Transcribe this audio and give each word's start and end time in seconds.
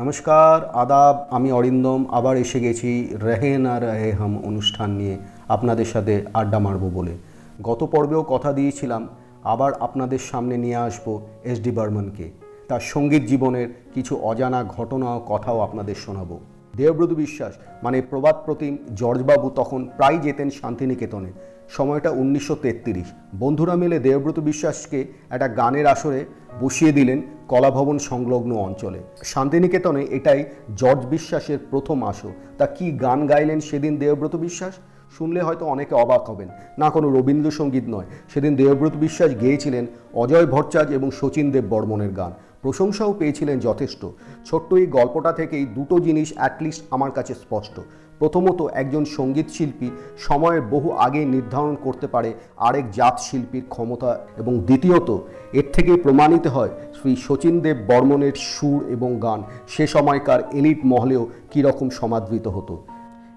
নমস্কার, 0.00 0.56
আদাব, 0.82 1.14
আমি 1.30 1.52
অরিন্দম, 1.52 2.00
আবার 2.10 2.36
এসে 2.36 2.58
গেছি 2.60 2.90
রহে 3.26 3.58
না 3.58 3.74
রহে 3.78 4.10
হাম 4.12 4.32
অনুষ্ঠান 4.44 4.90
নিয়ে 4.90 5.16
আপনাদের 5.48 5.84
সাথে 5.84 6.14
আড্ডা 6.34 6.58
মারবো 6.58 6.88
বলে। 6.90 7.14
গত 7.62 7.80
পর্বেও 7.84 8.22
কথা 8.28 8.52
দিয়েছিলাম, 8.52 9.02
আবার 9.44 9.72
আপনাদের 9.80 10.18
সামনে 10.18 10.56
নিয়ে 10.56 10.76
আসব 10.76 11.06
এস 11.44 11.58
ডি 11.60 11.70
বর্মনকে। 11.70 12.30
তার 12.68 12.80
সংগীত 12.92 13.22
জীবনের 13.26 13.68
কিছু 13.94 14.12
অজানা 14.22 14.64
ঘটনা 14.64 15.08
ও 15.16 15.20
কথাও 15.26 15.58
আপনাদের 15.60 15.94
শোনাবো। 15.94 16.36
দেবব্রত 16.76 17.12
বিশ্বাস 17.12 17.52
মানে 17.82 17.98
প্রবাদ 18.10 18.36
প্রতিম 18.46 18.72
জর্জবাবু 18.96 19.50
তখন 19.50 19.80
প্রায় 19.96 20.18
যেতেন 20.18 20.50
শান্তিনিকেতনে। 20.50 21.30
সময়টা 21.76 22.10
উনিশশো 22.10 22.54
তেত্রিশ। 22.54 23.08
বন্ধুরা 23.38 23.74
মিলে 23.76 23.98
দেবব্রত 23.98 24.38
বিশ্বাসকে 24.40 25.00
একটা 25.30 25.48
গানের 25.48 25.86
আসরে 25.86 26.24
বসিয়ে 26.60 26.92
দিলেন 26.92 27.22
কলাভবন 27.48 27.98
সংলগ্ন 27.98 28.52
অঞ্চলে। 28.56 28.98
শান্তিনিকেতনে 29.24 30.06
এটাই 30.10 30.44
জর্জ 30.76 31.06
বিশ্বাসের 31.06 31.58
প্রথম 31.70 32.04
আসর। 32.04 32.28
তা 32.58 32.66
কি 32.66 32.92
গান 32.92 33.26
গাইলেন 33.26 33.60
সেদিন 33.60 33.96
দেবব্রত 33.96 34.36
বিশ্বাস? 34.36 34.74
শুনলে 35.18 35.40
হয়তো 35.40 35.66
অনেকে 35.66 35.94
অবাক 35.94 36.30
হবেন। 36.30 36.48
না, 36.78 36.90
কোনো 36.90 37.10
রবীন্দ্রসঙ্গীত 37.10 37.84
নয়। 37.88 38.04
সেদিন 38.34 38.56
দেবব্রত 38.56 38.92
বিশ্বাস 38.96 39.30
গেয়েছিলেন 39.40 39.86
অজয় 40.14 40.46
ভট্টাচার্য 40.46 40.92
এবং 40.92 41.10
শচীন 41.10 41.50
দেব 41.50 41.64
বর্মনের 41.68 42.10
গান। 42.10 42.32
প্রশংসাও 42.68 43.12
পেয়েছিলেন 43.18 43.60
যথেষ্ট। 43.60 44.06
ছোট্ট 44.44 44.74
এই 44.74 44.86
গল্পটা 44.86 45.32
থেকেই 45.32 45.64
দুটো 45.66 45.98
জিনিস 45.98 46.32
অ্যাটলিস্ট 46.34 46.82
আমার 46.90 47.10
কাছে 47.10 47.34
স্পষ্ট। 47.34 47.80
প্রথমত, 48.18 48.60
একজন 48.72 49.04
সংগীত 49.04 49.48
শিল্পী 49.48 49.90
সময়ের 50.18 50.62
বহু 50.62 50.88
আগে 50.90 51.24
নির্ধারণ 51.24 51.76
করতে 51.84 52.06
পারে 52.06 52.34
আরেক 52.56 52.90
জাত 52.90 53.16
শিল্পীর 53.20 53.64
ক্ষমতা 53.68 54.10
এবং 54.36 54.58
দ্বিতীয়ত, 54.58 55.18
এর 55.52 55.66
থেকেই 55.72 55.96
প্রমাণিত 55.96 56.46
হয় 56.46 56.68
শ্রী 56.94 57.16
শচীন 57.16 57.60
দেব 57.60 57.76
বর্মনের 57.86 58.32
সুর 58.32 58.80
এবং 58.88 59.20
গান। 59.20 59.42
সে 59.68 59.86
সময়কার 59.86 60.40
এলিট 60.52 60.80
মহলেও 60.84 61.28
কীরকম 61.50 61.88
সমাদৃত 61.90 62.46
হতো। 62.48 62.74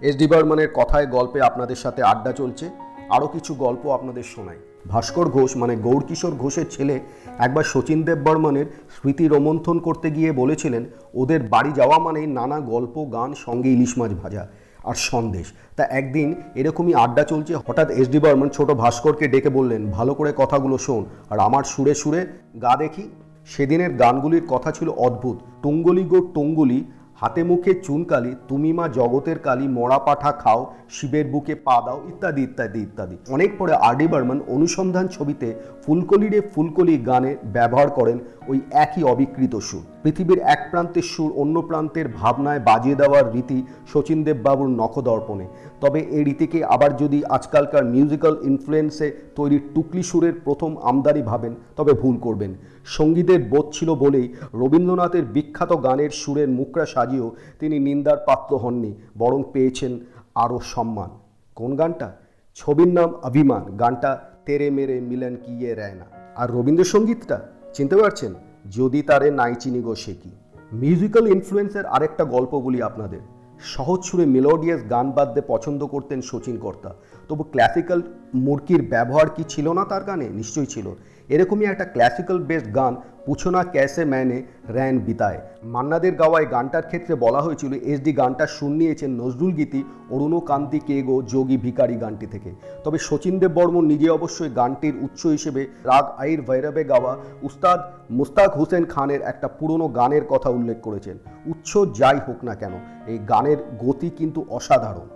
এস 0.01 0.15
ডি 0.17 0.27
বর্মনের 0.27 0.69
কথায় 0.73 1.07
গল্পে 1.07 1.41
আপনাদের 1.41 1.75
সাথে 1.75 2.03
আড্ডা 2.03 2.31
চলছে। 2.31 2.65
আরও 3.09 3.27
কিছু 3.27 3.53
গল্প 3.53 3.83
আপনাদের 3.87 4.23
শোনাই। 4.23 4.59
ভাস্কর 4.87 5.27
ঘোষ 5.29 5.57
মানে 5.57 5.75
গৌরকিশোর 5.75 6.33
ঘোষের 6.35 6.67
ছেলে 6.69 6.99
একবার 7.39 7.63
শচীন 7.63 8.03
দেব 8.03 8.19
বর্মনের 8.23 8.65
স্মৃতি 8.95 9.27
রোমন্থন 9.27 9.79
করতে 9.79 10.11
গিয়ে 10.11 10.31
বলেছিলেন, 10.31 10.85
ওদের 11.13 11.43
বাড়ি 11.43 11.71
যাওয়া 11.71 11.99
মানেই 11.99 12.27
নানা 12.27 12.59
গল্প, 12.59 12.95
গান, 13.05 13.33
সঙ্গে 13.33 13.69
ইলিশ 13.69 13.97
মাছ 13.97 14.11
ভাজা 14.11 14.47
আর 14.83 14.93
সন্দেশ। 14.93 15.53
তা 15.75 15.83
একদিন 15.83 16.35
এরকমই 16.55 16.93
আড্ডা 16.93 17.23
চলছে, 17.23 17.53
হঠাৎ 17.67 17.89
এস 17.91 18.07
ডি 18.09 18.19
বর্মন 18.19 18.49
ছোট 18.49 18.71
ভাস্করকে 18.71 19.27
ডেকে 19.27 19.49
বললেন, 19.49 19.81
ভালো 19.91 20.13
করে 20.13 20.33
কথাগুলো 20.37 20.77
শোন 20.77 21.05
আর 21.29 21.39
আমার 21.39 21.63
সুরে 21.63 21.93
সুরে 21.93 22.27
গা 22.61 22.75
দেখি। 22.77 23.09
সেদিনের 23.45 23.93
গানগুলির 23.93 24.45
কথা 24.47 24.71
ছিল 24.71 24.89
অদ্ভুত। 24.89 25.37
টঙ্গলি 25.63 26.03
গো 26.03 26.19
টঙ্গলি 26.35 26.83
হাতে 27.21 27.41
মুখে 27.43 27.71
চুনকালি 27.85 28.31
তুমি 28.47 28.69
মা 28.73 28.85
জগতের 28.99 29.37
কালী, 29.39 29.65
মরা 29.77 29.99
পাঠা 29.99 30.31
খাও, 30.31 30.61
শিবের 30.89 31.25
বুকে 31.27 31.53
পা 31.65 31.77
দাও, 31.85 31.97
ইত্যাদি 32.09 32.41
ইত্যাদি 32.43 32.79
ইত্যাদি। 32.81 33.15
অনেক 33.29 33.51
পরে 33.59 33.73
আর 33.87 33.95
ডি 33.95 34.05
বর্মন 34.07 34.39
অনুসন্ধান 34.47 35.05
ছবিতে 35.07 35.47
ফুলকলি 35.83 36.27
রে 36.29 36.39
ফুলকলি 36.53 36.95
গানে 37.09 37.31
ব্যবহার 37.53 37.89
করেন 37.89 38.17
ওই 38.47 38.59
একই 38.71 39.03
অবিকৃত 39.03 39.55
সুর। 39.55 39.81
পৃথিবীর 40.03 40.39
এক 40.39 40.67
প্রান্তের 40.71 41.01
সুর 41.01 41.31
অন্য 41.35 41.61
প্রান্তের 41.61 42.07
ভাবনায় 42.07 42.59
বাজিয়ে 42.59 42.95
দেওয়ার 42.95 43.33
রীতি 43.33 43.65
শচীন 43.93 44.23
দেববাবুর 44.23 44.69
নখদর্পণে। 44.69 45.47
তবে 45.81 45.99
এই 45.99 46.23
রীতিকে 46.23 46.65
আবার 46.65 46.97
যদি 46.97 47.25
আজকালকার 47.25 47.85
মিউজিক্যাল 47.85 48.37
ইনফ্লুয়েন্সে 48.41 49.11
তৈরি 49.35 49.59
টুকলি 49.75 50.03
সুরের 50.03 50.33
প্রথম 50.45 50.77
আমদানি 50.77 51.21
ভাবেন, 51.21 51.55
তবে 51.75 51.93
ভুল 51.93 52.17
করবেন। 52.17 52.55
সঙ্গীতের 52.85 53.43
বোধ 53.43 53.65
ছিল 53.71 53.95
বলেই 53.95 54.33
রবীন্দ্রনাথের 54.53 55.25
বিখ্যাত 55.25 55.83
গানের 55.83 56.09
সুরের 56.09 56.49
মুখরা 56.49 56.85
সাজিয়েও 56.85 57.35
তিনি 57.59 57.79
নিন্দার 57.79 58.17
পাত্র 58.25 58.57
হননি, 58.57 58.95
বরং 59.17 59.43
পেয়েছেন 59.53 59.99
আরও 60.35 60.59
সম্মান। 60.59 61.09
কোন 61.55 61.75
গানটা? 61.75 62.11
ছবির 62.55 62.87
নাম 62.87 63.13
অভিমান। 63.23 63.77
গানটা 63.77 64.19
তেরে 64.45 64.69
মেরে 64.69 64.99
মিলন 64.99 65.35
কিয়ে 65.35 65.75
রায় 65.75 65.93
না। 65.93 66.05
আর 66.35 66.51
রবীন্দ্রসঙ্গীতটা? 66.51 67.41
চিনতে 67.73 67.95
পারছেন? 67.95 68.33
যদি 68.71 69.01
তারে 69.01 69.31
নাই 69.31 69.55
চিনি 69.55 69.81
গো 69.81 69.95
সে 69.95 70.13
কি? 70.13 70.31
মিউজিক্যাল 70.73 71.27
ইনফ্লুয়েন্সের 71.27 71.85
আরেকটা 71.85 72.23
গল্প 72.23 72.59
বলি 72.59 72.81
আপনাদের। 72.81 73.19
সহজ 73.59 74.03
সুরে 74.03 74.25
মেলোডিয়াস 74.25 74.81
গান 74.89 75.11
বাদ্যে 75.11 75.41
পছন্দ 75.47 75.85
করতেন 75.85 76.21
শচীন 76.21 76.57
কর্তা। 76.57 76.95
তবু 77.29 77.43
ক্লাসিক্যাল 77.43 78.01
মুরকির 78.33 78.81
ব্যবহার 78.81 79.29
কি 79.29 79.43
ছিল 79.49 79.73
না 79.73 79.85
তার 79.85 80.03
গানে? 80.03 80.29
নিশ্চয়ই 80.29 80.65
ছিল। 80.65 80.95
এরকমই 81.33 81.65
একটা 81.65 81.85
ক্লাসিক্যাল 81.93 82.39
বেসড 82.49 82.69
গান 82.75 82.93
পুছনা 83.25 83.61
ক্যাসে 83.73 84.03
ম্যানে 84.05 84.37
র্যান 84.75 84.95
বিতায়। 85.07 85.39
মান্নাদের 85.73 86.13
গাওয়ায় 86.21 86.47
গানটার 86.51 86.85
ক্ষেত্রে 86.89 87.13
বলা 87.15 87.41
হয়েছিল 87.41 87.71
এসডি 87.91 88.11
গানটা 88.13 88.45
শুনিয়েছেন 88.47 89.09
নজরুল 89.21 89.51
গীতি 89.51 89.81
অরুণ 90.09 90.33
কান্তি 90.39 90.79
কেগো 90.87 91.15
যোগী 91.33 91.57
ভিকারি 91.57 91.95
গানটি 91.95 92.27
থেকে। 92.27 92.51
তবে 92.83 92.97
শচীন 92.97 93.35
দেব 93.39 93.51
বর্মন 93.51 93.85
নিজে 93.85 94.07
অবশ্যই 94.09 94.51
গানটির 94.55 94.95
উৎস 95.01 95.21
হিসেবে 95.25 95.61
রাগ 95.83 96.05
আইর 96.17 96.39
ভৈরবে 96.41 96.83
গাওয়া 96.83 97.13
উস্তাদ 97.43 97.79
মুস্তাক 98.11 98.49
হোসেন 98.57 98.83
খানের 98.85 99.21
একটা 99.21 99.47
পুরনো 99.47 99.87
গানের 99.99 100.23
কথা 100.29 100.49
উল্লেখ 100.49 100.77
করেছেন। 100.81 101.15
উৎস 101.45 101.71
যাই 101.99 102.19
হোক 102.27 102.39
না 102.43 102.53
কেন, 102.55 102.73
এই 103.07 103.17
গানের 103.29 103.59
গতি 103.85 104.09
কিন্তু 104.17 104.39
অসাধারণ। 104.49 105.07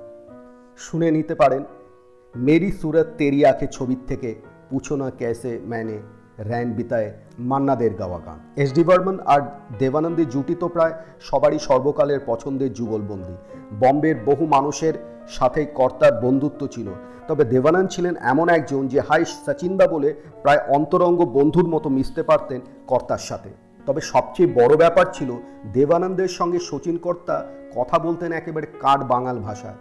শুনে 0.78 1.12
নিতে 1.12 1.36
পারেন, 1.36 1.64
মেরি 2.36 2.72
সুরত 2.72 3.08
তেরিয়াকে 3.18 3.66
ছবির 3.72 4.02
থেকে 4.08 4.30
পুছো 4.70 4.94
না 4.96 5.08
ক্যাসে 5.12 5.54
ম্যানে 5.68 5.98
র্যান 6.42 6.68
বিতায় 6.72 7.10
মান্নাদের 7.42 7.94
গাওয়া 7.94 8.20
গান 8.20 8.38
এস 8.58 8.70
ডি 8.74 8.84
বর্মন 8.84 9.18
আর 9.26 9.42
দেবানন্দের 9.80 10.28
জুটি 10.30 10.56
তো 10.56 10.68
প্রায় 10.68 10.94
সবারই 11.22 11.60
সর্বকালের 11.60 12.20
পছন্দের 12.26 12.72
যুগলবন্দি 12.74 13.36
বম্বের 13.80 14.18
বহু 14.26 14.44
মানুষের 14.48 14.96
সাথে 15.30 15.62
কর্তার 15.76 16.14
বন্ধুত্ব 16.22 16.62
ছিল 16.68 16.88
তবে 17.28 17.44
দেবানন্দ 17.46 17.90
ছিলেন 17.90 18.14
এমন 18.24 18.48
একজন 18.50 18.82
যে 18.88 19.00
হাই 19.00 19.24
সচিন্দা 19.36 19.86
বলে 19.88 20.10
প্রায় 20.44 20.62
অন্তরঙ্গ 20.68 21.20
বন্ধুর 21.34 21.68
মতো 21.68 21.88
মিশতে 21.90 22.22
পারতেন 22.24 22.60
কর্তার 22.88 23.24
সাথে 23.30 23.52
তবে 23.88 24.02
সবচেয়ে 24.14 24.50
বড় 24.56 24.74
ব্যাপার 24.78 25.06
ছিল 25.14 25.30
দেবানন্দের 25.74 26.32
সঙ্গে 26.40 26.60
শচীন 26.60 26.96
কর্তা 26.98 27.36
কথা 27.76 27.98
বলতেন 28.00 28.30
একেবারে 28.32 28.68
কাঠ 28.82 29.00
বাঙাল 29.04 29.38
ভাষায় 29.40 29.80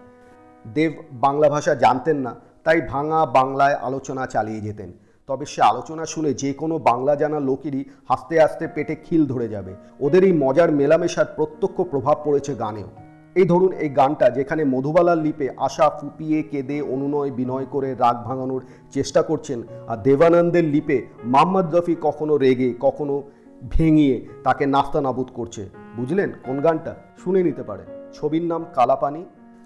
দেব 0.65 0.93
বাংলা 1.21 1.49
ভাষা 1.49 1.73
জানতেন 1.75 2.19
না 2.19 2.33
তাই 2.65 2.81
ভাঙা 2.81 3.27
বাংলায় 3.27 3.75
আলোচনা 3.75 4.27
চালিয়ে 4.27 4.61
যেতেন। 4.61 4.93
তবে 5.27 5.47
সে 5.47 5.63
আলোচনা 5.63 6.07
শুনে 6.07 6.35
যে 6.35 6.53
কোনো 6.53 6.79
বাংলা 6.79 7.15
জানা 7.15 7.41
লোকেরই 7.41 7.85
হাসতে 8.09 8.41
হাসতে 8.41 8.69
পেটে 8.69 8.97
খিল 8.97 9.27
ধরে 9.27 9.49
যাবে। 9.49 9.75
ওদের 10.01 10.25
এই 10.25 10.33
মজার 10.33 10.73
মেলামেশার 10.73 11.27
প্রত্যক্ষ 11.37 11.81
প্রভাব 11.81 12.17
পড়েছে 12.25 12.55
গানেও। 12.55 12.87
এই 13.35 13.45
ধরুন 13.45 13.73
এই 13.73 13.89
গানটা 13.89 14.31
যেখানে 14.31 14.65
মধুবালার 14.65 15.19
লিপে 15.19 15.49
আশা 15.57 15.91
ফুপিয়ে, 15.91 16.43
কেঁদে, 16.43 16.83
অনুনয়, 16.83 17.31
বিনয় 17.31 17.67
করে 17.71 17.95
রাগ 17.95 18.25
ভাঙানোর 18.25 18.65
চেষ্টা 18.91 19.23
করছেন 19.23 19.63
আর 19.89 19.97
দেবানন্দের 19.97 20.65
লিপে 20.65 21.07
মোহাম্মদ 21.25 21.75
রফি 21.75 21.97
কখনো 22.03 22.37
রেগে, 22.37 22.75
কখনো 22.81 23.23
ভেঙিয়ে 23.71 24.27
তাকে 24.45 24.67
নাস্তা 24.67 25.01
নাবুদ 25.01 25.29
করছে। 25.35 25.69
বুঝলেন 25.97 26.33
কোন 26.47 26.61
গানটা? 26.61 26.95
শুনে 27.25 27.43
নিতে 27.43 27.63
পারেন। 27.63 28.11
ছবির 28.13 28.43
নাম 28.43 28.65
কালাপানি। 28.75 29.25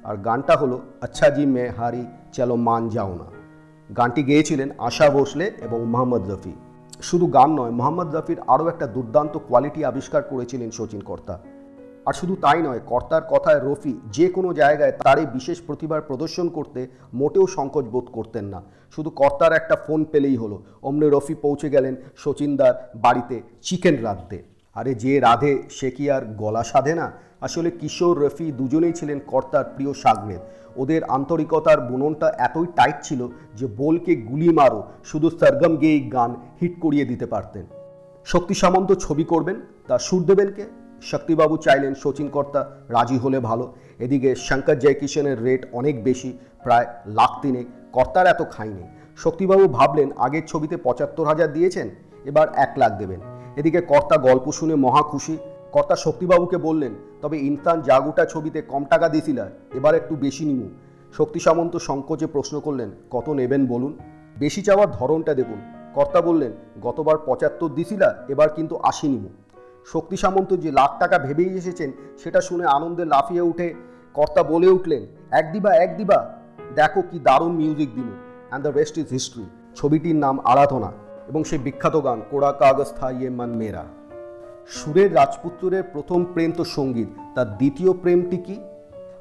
আর 0.09 0.17
গানটা 0.17 0.57
হলো 0.57 0.81
আচ্ছা 1.01 1.31
জি 1.31 1.47
মে 1.47 1.69
হারি, 1.69 2.07
চলো 2.33 2.57
মান 2.57 2.89
যাও 2.89 3.15
না। 3.15 3.25
গানটি 3.97 4.23
গেয়েছিলেন 4.23 4.71
আশা 4.79 5.11
ভোসলে 5.11 5.47
এবং 5.61 5.85
মোহাম্মদ 5.85 6.31
রফি। 6.31 6.53
শুধু 7.03 7.27
গান 7.27 7.51
নয়, 7.51 7.71
মোহাম্মদ 7.71 8.17
রফির 8.17 8.41
আরও 8.47 8.69
একটা 8.69 8.87
দুর্দান্ত 8.87 9.39
কোয়ালিটি 9.49 9.85
আবিষ্কার 9.85 10.23
করেছিলেন 10.23 10.71
শচীন 10.71 11.01
কর্তা। 11.01 11.39
আর 12.07 12.13
শুধু 12.13 12.37
তাই 12.41 12.63
নয়, 12.63 12.81
কর্তার 12.87 13.23
কথায় 13.31 13.61
রফি 13.63 14.01
যে 14.07 14.29
কোনো 14.29 14.55
জায়গায় 14.55 14.93
তার 14.93 15.19
এই 15.19 15.27
বিশেষ 15.27 15.61
প্রতিভার 15.67 16.01
প্রদর্শন 16.03 16.49
করতে 16.49 16.89
মোটেও 17.15 17.47
সংকোচ 17.47 17.85
বোধ 17.85 18.07
করতেন 18.13 18.45
না। 18.45 18.63
শুধু 18.97 19.11
কর্তার 19.11 19.53
একটা 19.53 19.77
ফোন 19.77 20.05
পেলেই 20.05 20.37
হলো। 20.37 20.63
অমনে 20.83 21.11
রফি 21.11 21.35
পৌঁছে 21.35 21.71
গেলেন 21.71 21.97
শচীনদার 22.17 22.93
বাড়িতে 22.97 23.43
চিকেন 23.63 23.97
রাঁধতে। 24.03 24.43
আরে 24.75 24.95
যে 24.95 25.21
রাধে, 25.21 25.63
সে 25.71 25.91
কি 25.91 26.11
আর 26.11 26.23
গলা 26.37 26.63
সাধে 26.65 26.95
না? 26.95 27.28
আসলে 27.43 27.69
কিশোর 27.81 28.15
রফি 28.23 28.47
দুজনেই 28.53 28.93
ছিলেন 28.93 29.19
কর্তার 29.27 29.65
প্রিয় 29.75 29.93
সাগরেদ 30.03 30.43
ওদের 30.77 31.03
আন্তরিকতার 31.17 31.79
বুননটা 31.81 32.29
এতই 32.47 32.67
টাইট 32.77 32.97
ছিল 33.03 33.21
যে 33.55 33.67
বোলকে 33.67 34.13
গুলি 34.17 34.49
মারো, 34.53 34.81
শুধু 35.05 35.29
সরগম 35.31 35.73
গেয়ে 35.77 35.99
গান 36.01 36.31
হিট 36.61 36.75
করিয়ে 36.81 37.05
দিতে 37.05 37.27
পারতেন। 37.27 37.65
শক্তি 38.27 38.55
সামন্ত 38.55 38.91
ছবি 39.05 39.25
করবেন, 39.25 39.57
তা 39.89 39.99
সুর 39.99 40.23
দেবেন 40.25 40.51
কে? 40.57 40.65
শক্তিবাবু 41.03 41.55
চাইলেন 41.57 41.93
শচীন 42.03 42.29
কর্তা, 42.29 42.61
রাজি 42.89 43.19
হলে 43.19 43.39
ভালো। 43.41 43.65
এদিকে 43.99 44.31
শঙ্কর 44.47 44.77
জয়কিশনের 44.79 45.43
রেট 45.47 45.63
অনেক 45.73 45.95
বেশি, 46.05 46.31
প্রায় 46.65 46.87
লাখ 47.07 47.33
তিনে 47.43 47.65
কর্তার 47.93 48.27
এত 48.27 48.43
খাইনি 48.55 48.85
শক্তিবাবু 49.19 49.65
ভাবলেন, 49.69 50.09
আগের 50.19 50.45
ছবিতে 50.47 50.77
পঁচাত্তর 50.77 51.27
হাজার 51.27 51.49
দিয়েছেন, 51.53 51.87
এবার 52.25 52.47
এক 52.65 52.73
লাখ 52.79 52.93
দেবেন। 52.99 53.21
এদিকে 53.57 53.81
কর্তা 53.81 54.17
গল্প 54.29 54.47
শুনে 54.53 54.75
মহা 54.75 55.03
খুশি 55.03 55.35
কর্তা 55.73 55.97
শক্তিবাবুকে 55.97 56.59
বললেন, 56.59 56.93
তবে 57.23 57.37
ইনসান 57.49 57.79
জাগুটা 57.83 58.25
ছবিতে 58.25 58.59
কম 58.63 58.83
টাকা 58.85 59.07
দিছিলা 59.09 59.45
এবার 59.75 59.95
একটু 59.95 60.15
বেশি 60.17 60.45
নিমু। 60.45 60.69
শক্তি 61.17 61.41
সামন্ত 61.41 61.75
সংকোচে 61.89 62.27
প্রশ্ন 62.27 62.55
করলেন, 62.61 62.91
কত 63.11 63.27
নেবেন 63.29 63.63
বলুন? 63.67 63.93
বেশি 64.39 64.61
চাওয়ার 64.63 64.89
ধরনটা 64.91 65.33
দেখুন। 65.35 65.61
কর্তা 65.95 66.21
বললেন, 66.21 66.53
গতবার 66.83 67.17
পঁচাত্তর 67.27 67.69
দিছিলা 67.69 68.09
এবার 68.29 68.49
কিন্তু 68.57 68.75
আশি 68.91 69.07
নিমু। 69.09 69.31
শক্তি 69.93 70.17
সামন্ত 70.17 70.51
যে 70.65 70.71
লাখ 70.71 70.91
টাকা 70.99 71.17
ভেবেই 71.19 71.51
এসেছেন, 71.61 71.91
সেটা 72.23 72.41
শুনে 72.41 72.65
আনন্দে 72.77 73.05
লাফিয়ে 73.05 73.45
উঠে 73.51 73.69
কর্তা 74.15 74.43
বলে 74.43 74.69
উঠলেন, 74.77 75.03
এক 75.31 75.47
দিবা 75.53 75.71
এক 75.85 75.91
দিবা, 75.99 76.19
দেখো 76.79 77.01
কি 77.11 77.19
দারুণ 77.19 77.53
মিউজিক 77.61 77.91
দিল 77.95 78.11
and 78.49 78.63
the 78.67 78.73
rest 78.79 78.97
is 79.03 79.09
history 79.17 79.45
ছবিটির 79.79 80.19
নাম 80.25 80.37
আরাধনা 80.53 80.91
এবং 81.29 81.41
সেই 81.45 81.61
বিখ্যাত 81.67 81.97
গান, 82.07 82.19
কোড়া 82.31 82.51
কাগজ 82.61 82.89
থা 82.99 83.09
ইয়ে 83.11 83.31
মান 83.31 83.51
মেরা। 83.61 83.85
সুরের 84.71 85.15
রাজপুত্রের 85.15 85.83
প্রথম 85.83 86.25
প্রেম 86.25 86.53
তো 86.57 86.65
সংগীত, 86.65 87.09
তার 87.35 87.57
দ্বিতীয় 87.57 87.93
প্রেমটি 87.93 88.37
কি? 88.37 88.57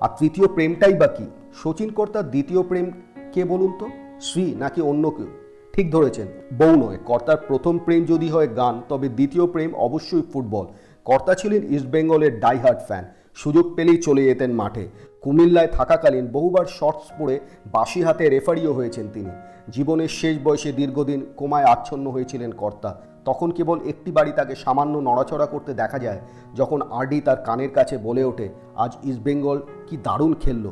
আর 0.02 0.10
তৃতীয় 0.20 0.48
প্রেমটাই 0.48 0.94
বা 0.94 1.08
কি? 1.08 1.26
শচীন 1.64 1.90
কর্তার 1.90 2.30
দ্বিতীয় 2.30 2.62
প্রেম 2.64 2.92
কে 3.34 3.44
বলুন 3.44 3.72
তো? 3.80 3.88
শ্রী 4.22 4.56
নাকি 4.60 4.82
অন্য 4.82 5.12
কেউ? 5.12 5.28
ঠিক 5.74 5.92
ধরেছেন, 5.92 6.28
বউ 6.58 6.76
নয়, 6.76 6.98
কর্তার 7.06 7.38
প্রথম 7.48 7.80
প্রেম 7.80 8.06
যদি 8.06 8.30
হয় 8.30 8.48
গান, 8.48 8.82
তবে 8.90 9.10
দ্বিতীয় 9.10 9.46
প্রেম 9.46 9.76
অবশ্যই 9.76 10.22
ফুটবল। 10.34 10.66
কর্তা 11.06 11.34
ছিলেন 11.36 11.62
ইস্টবেঙ্গলের 11.74 12.40
ডাইহার্ট 12.40 12.80
ফ্যান, 12.88 13.06
সুযোগ 13.36 13.76
পেলেই 13.76 13.98
চলে 13.98 14.24
যেতেন 14.24 14.52
মাঠে। 14.52 14.88
কুমিল্লায় 15.22 15.68
থাকাকালীন 15.68 16.28
বহুবার 16.28 16.66
শর্টস 16.66 17.08
পরে 17.20 17.40
বাসি 17.72 18.02
হাতে 18.02 18.30
রেফারিও 18.30 18.74
হয়েছেন 18.74 19.08
তিনি। 19.14 19.30
জীবনের 19.72 20.08
শেষ 20.08 20.38
বয়সে 20.44 20.72
দীর্ঘদিন 20.72 21.26
কোমায় 21.38 21.66
আচ্ছন্ন 21.66 22.10
হয়েছিলেন 22.10 22.52
কর্তা। 22.52 23.02
তখন 23.28 23.50
কেবল 23.58 23.78
একটি 23.92 24.10
বাড়ি 24.18 24.32
তাকে 24.32 24.54
সামান্য 24.64 24.94
নড়াচড়া 25.08 25.48
করতে 25.54 25.72
দেখা 25.82 25.98
যায়, 26.06 26.20
যখন 26.56 26.80
আরডি 26.98 27.20
তার 27.22 27.40
কানের 27.48 27.72
কাছে 27.78 27.96
বলে 28.08 28.24
ওঠে, 28.24 28.48
আজ 28.84 28.92
ইস্টবেঙ্গল 29.10 29.58
কি 29.88 29.96
দারুণ 30.08 30.34
খেললো। 30.44 30.72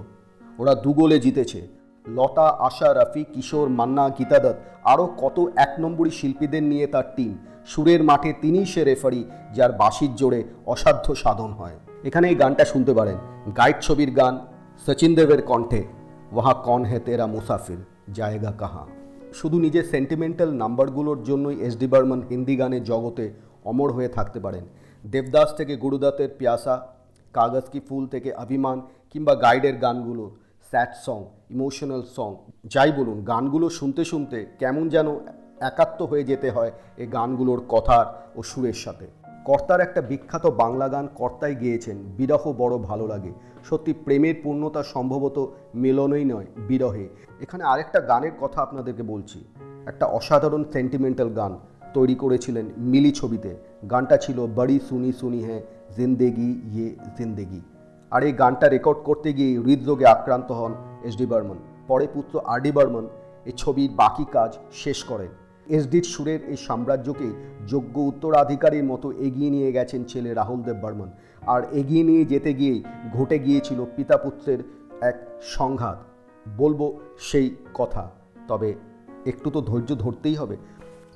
ওরা 0.60 0.74
দু 0.84 0.92
গোলে 0.94 1.18
জিতেছে। 1.20 1.62
লতা, 2.06 2.48
আশা 2.68 2.90
রাফি 2.94 3.24
কিশোর, 3.34 3.68
মান্না 3.70 4.06
গীতাদত্ত 4.10 4.60
আরও 4.92 5.06
কত 5.18 5.38
এক 5.56 5.72
নম্বরী 5.84 6.12
শিল্পীদের 6.20 6.64
নিয়ে 6.72 6.86
তার 6.88 7.08
টিম। 7.16 7.32
সুরের 7.72 8.02
মাঠে 8.10 8.32
তিনিই 8.42 8.68
সে 8.74 8.82
রেফারি, 8.84 9.22
যার 9.56 9.72
বাঁশির 9.82 10.12
জোরে 10.16 10.42
অসাধ্য 10.66 11.08
সাধন 11.16 11.52
হয়। 11.60 11.78
এখানে 12.04 12.26
এই 12.32 12.38
গানটা 12.42 12.64
শুনতে 12.66 12.92
পারেন। 12.94 13.18
গাইড 13.58 13.78
ছবির 13.82 14.12
গান 14.20 14.34
সচিন 14.86 15.12
দেবের 15.16 15.42
কণ্ঠে। 15.42 15.82
ওহা 16.36 16.54
কন 16.68 16.82
হে 16.90 16.98
তেরা 17.08 17.26
মুসাফির, 17.26 17.82
জায়গা 18.14 18.52
কাহা? 18.62 18.84
শুধু 19.40 19.58
নিজের 19.66 19.86
সেন্টিমেন্টাল 19.94 20.50
নাম্বারগুলোর 20.64 21.20
জন্যই 21.30 21.58
এস 21.68 21.74
ডি 21.82 21.88
বর্মন 21.94 22.22
হিন্দি 22.30 22.56
গানের 22.60 22.84
জগতে 22.92 23.26
অমর 23.72 23.90
হয়ে 23.98 24.10
থাকতে 24.18 24.40
পারেন। 24.46 24.64
দেবদাস 25.04 25.50
থেকে 25.58 25.74
গুরুদাতের 25.84 26.30
পিয়াসা, 26.40 26.76
কাগজ 27.34 27.66
কি 27.74 27.80
ফুল 27.88 28.04
থেকে 28.14 28.30
অভিমান 28.44 28.78
কিংবা 29.12 29.34
গাইডের 29.44 29.76
গানগুলো 29.86 30.24
স্যাড 30.70 30.92
সং 31.06 31.20
ইমোশনাল 31.56 32.04
সং 32.16 32.30
যাই 32.74 32.92
বলুন, 33.00 33.18
গানগুলো 33.32 33.68
শুনতে 33.80 34.04
শুনতে 34.12 34.38
কেমন 34.62 34.86
যেন 34.96 35.08
একাত্ম 35.70 36.00
হয়ে 36.12 36.28
যেতে 36.30 36.48
হয় 36.56 36.72
এই 37.02 37.08
গানগুলোর 37.16 37.62
কথার 37.74 38.06
ও 38.38 38.40
সুরের 38.50 38.78
সাথে। 38.84 39.08
কর্তার 39.48 39.80
একটা 39.88 40.02
বিখ্যাত 40.10 40.46
বাংলা 40.62 40.88
গান 40.94 41.06
কর্তায় 41.20 41.56
গেয়েছেন, 41.64 41.98
বিরহ 42.18 42.44
বড় 42.62 42.76
ভালো 42.90 43.06
লাগে। 43.14 43.32
সত্যি 43.70 43.94
প্রেমের 43.94 44.36
পূর্ণতা 44.44 44.84
সম্ভবত 44.84 45.38
মিলনই 45.76 46.26
নয়, 46.26 46.46
বিরহে। 46.68 47.10
এখানে 47.42 47.64
আরেকটা 47.64 48.00
গানের 48.00 48.32
কথা 48.42 48.62
আপনাদেরকে 48.62 49.04
বলছি। 49.04 49.44
একটা 49.86 50.06
অসাধারণ 50.06 50.64
সেন্টিমেন্টাল 50.74 51.30
গান 51.30 51.60
তৈরি 51.94 52.16
করেছিলেন 52.16 52.66
মিলি 52.78 53.12
ছবিতে। 53.12 53.56
গানটা 53.92 54.18
ছিল 54.18 54.48
বড়ি 54.56 54.80
সুনি 54.90 55.12
সুনি 55.12 55.44
হ্যাঁ 55.44 55.62
জিন্দেগি 55.98 56.62
ইয়ে 56.74 56.96
জিন্দেগি। 57.18 57.62
আর 58.12 58.24
এই 58.24 58.32
গানটা 58.32 58.70
রেকর্ড 58.70 59.00
করতে 59.00 59.34
গিয়ে 59.34 59.60
হৃদরোগে 59.60 60.06
আক্রান্ত 60.06 60.52
হন 60.52 60.74
এস 61.04 61.18
ডি 61.18 61.26
বর্মন। 61.26 61.58
পরে 61.88 62.08
পুত্র 62.14 62.40
আর 62.46 62.60
ডি 62.60 62.72
বর্মন 62.72 63.08
এই 63.46 63.54
ছবির 63.58 63.92
বাকি 63.92 64.26
কাজ 64.32 64.58
শেষ 64.74 65.04
করেন। 65.04 65.45
এসডির 65.70 66.04
সুরের 66.04 66.40
এই 66.50 66.58
সাম্রাজ্যকে 66.58 67.34
যোগ্য 67.68 68.00
উত্তরাধিকারীর 68.00 68.84
মতো 68.84 69.12
এগিয়ে 69.12 69.50
নিয়ে 69.50 69.72
গেছেন 69.72 70.04
ছেলে 70.04 70.34
রাহুল 70.34 70.62
দেব 70.64 70.78
বর্মন। 70.82 71.12
আর 71.48 71.64
এগিয়ে 71.72 72.04
নিয়ে 72.04 72.26
যেতে 72.26 72.54
গিয়েই 72.54 72.84
ঘটে 73.14 73.40
গিয়েছিল 73.40 73.86
পিতা 73.96 74.18
পুত্রের 74.18 74.58
এক 75.02 75.16
সংঘাত। 75.42 75.98
বলব 76.58 77.00
সেই 77.20 77.56
কথা। 77.74 78.10
তবে 78.48 78.74
একটু 79.26 79.52
তো 79.52 79.62
ধৈর্য 79.62 79.96
ধরতেই 79.96 80.36
হবে। 80.36 80.58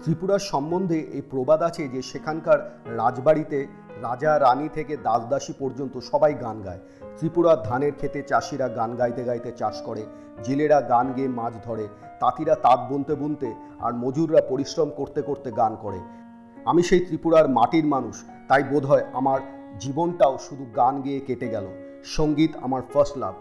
ত্রিপুরার 0.03 0.39
সম্বন্ধে 0.39 0.99
এই 0.99 1.21
প্রবাদ 1.29 1.61
আছে 1.61 1.87
যে 1.87 2.01
সেখানকার 2.01 2.79
রাজবাড়িতে 2.85 3.67
রাজা 4.01 4.39
রানী 4.39 4.69
থেকে 4.73 4.97
দাসদাসী 4.97 5.53
পর্যন্ত 5.59 5.97
সবাই 5.97 6.33
গান 6.33 6.61
গায়। 6.61 6.79
ত্রিপুরার 7.17 7.63
ধানের 7.63 7.91
খেতে 7.99 8.21
চাষিরা 8.21 8.67
গান 8.67 8.95
গাইতে 8.95 9.23
গাইতে 9.23 9.51
চাষ 9.51 9.81
করে, 9.81 10.05
জেলেরা 10.43 10.81
গান 10.81 11.13
গেয়ে 11.13 11.27
মাছ 11.27 11.53
ধরে। 11.63 11.87
তাঁতিরা 12.19 12.55
তাঁত 12.55 12.79
বুনতে 12.89 13.13
বুনতে 13.15 13.49
আর 13.79 13.91
মজুররা 13.93 14.41
পরিশ্রম 14.41 14.89
করতে 14.89 15.21
করতে 15.21 15.49
গান 15.51 15.73
করে। 15.81 15.99
আমি 16.65 16.81
সেই 16.83 16.99
ত্রিপুরার 16.99 17.45
মাটির 17.49 17.85
মানুষ, 17.85 18.15
তাই 18.49 18.63
বোধহয় 18.63 19.05
আমার 19.13 19.39
জীবনটাও 19.79 20.37
শুধু 20.37 20.65
গান 20.75 21.01
গেয়ে 21.01 21.19
কেটে 21.19 21.47
গেল। 21.49 21.65
সংগীত 22.03 22.51
আমার 22.61 22.81
ফার্স্ট 22.93 23.17
লাভ 23.17 23.33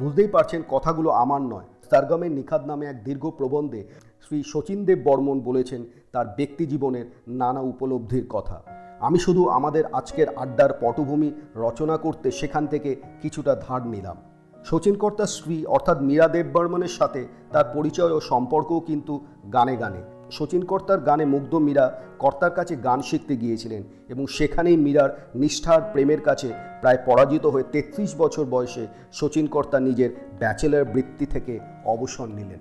বুঝতেই 0.00 0.28
পারছেন, 0.28 0.62
কথাগুলো 0.68 1.10
আমার 1.10 1.42
নয়। 1.42 1.68
সারগমের 1.90 2.32
নিখাদ 2.32 2.62
নামে 2.66 2.86
এক 2.86 3.04
দীর্ঘ 3.04 3.24
প্রবন্ধে 3.30 3.80
শ্রী 4.22 4.42
শচীনদেব 4.46 4.98
বর্মন 5.04 5.40
বলেছেন 5.40 5.80
তার 6.12 6.26
ব্যক্তি 6.38 6.66
জীবনের 6.66 7.06
নানা 7.28 7.60
উপলব্ধির 7.60 8.26
কথা। 8.28 8.56
আমি 9.00 9.18
শুধু 9.18 9.42
আমাদের 9.48 9.84
আজকের 9.92 10.28
আড্ডার 10.36 10.70
পটভূমি 10.80 11.30
রচনা 11.56 11.96
করতে 11.96 12.30
সেখান 12.30 12.66
থেকে 12.66 12.90
কিছুটা 13.22 13.52
ধার 13.68 13.82
নিলাম। 13.86 14.16
শচীন 14.64 14.94
কর্তার 14.96 15.26
স্ত্রী 15.26 15.64
অর্থাৎ 15.66 15.98
মীরা 16.02 16.28
দেব 16.28 16.46
বর্মনের 16.52 16.88
সাথে 16.88 17.28
তার 17.52 17.64
পরিচয় 17.74 18.12
ও 18.12 18.20
সম্পর্কও 18.20 18.80
কিন্তু 18.80 19.14
গানে 19.52 19.76
গানে। 19.76 20.02
শচীন 20.30 20.62
কর্তার 20.64 21.00
গানে 21.00 21.24
মুগ্ধ 21.24 21.54
মীরা 21.54 22.02
কর্তার 22.18 22.50
কাছে 22.50 22.76
গান 22.76 23.00
শিখতে 23.02 23.36
গিয়েছিলেন 23.36 23.82
এবং 24.08 24.26
সেখানেই 24.26 24.76
মীরার 24.76 25.10
নিষ্ঠার 25.34 25.82
প্রেমের 25.92 26.20
কাছে 26.20 26.48
প্রায় 26.80 26.98
পরাজিত 27.06 27.46
হয়ে 27.46 27.70
তেত্রিশ 27.72 28.10
বছর 28.16 28.44
বয়সে 28.44 28.86
শচীন 29.12 29.46
কর্তা 29.46 29.80
নিজের 29.80 30.10
ব্যাচেলার 30.38 30.84
বৃত্তি 30.84 31.26
থেকে 31.26 31.60
অবসর 31.84 32.28
নিলেন। 32.28 32.60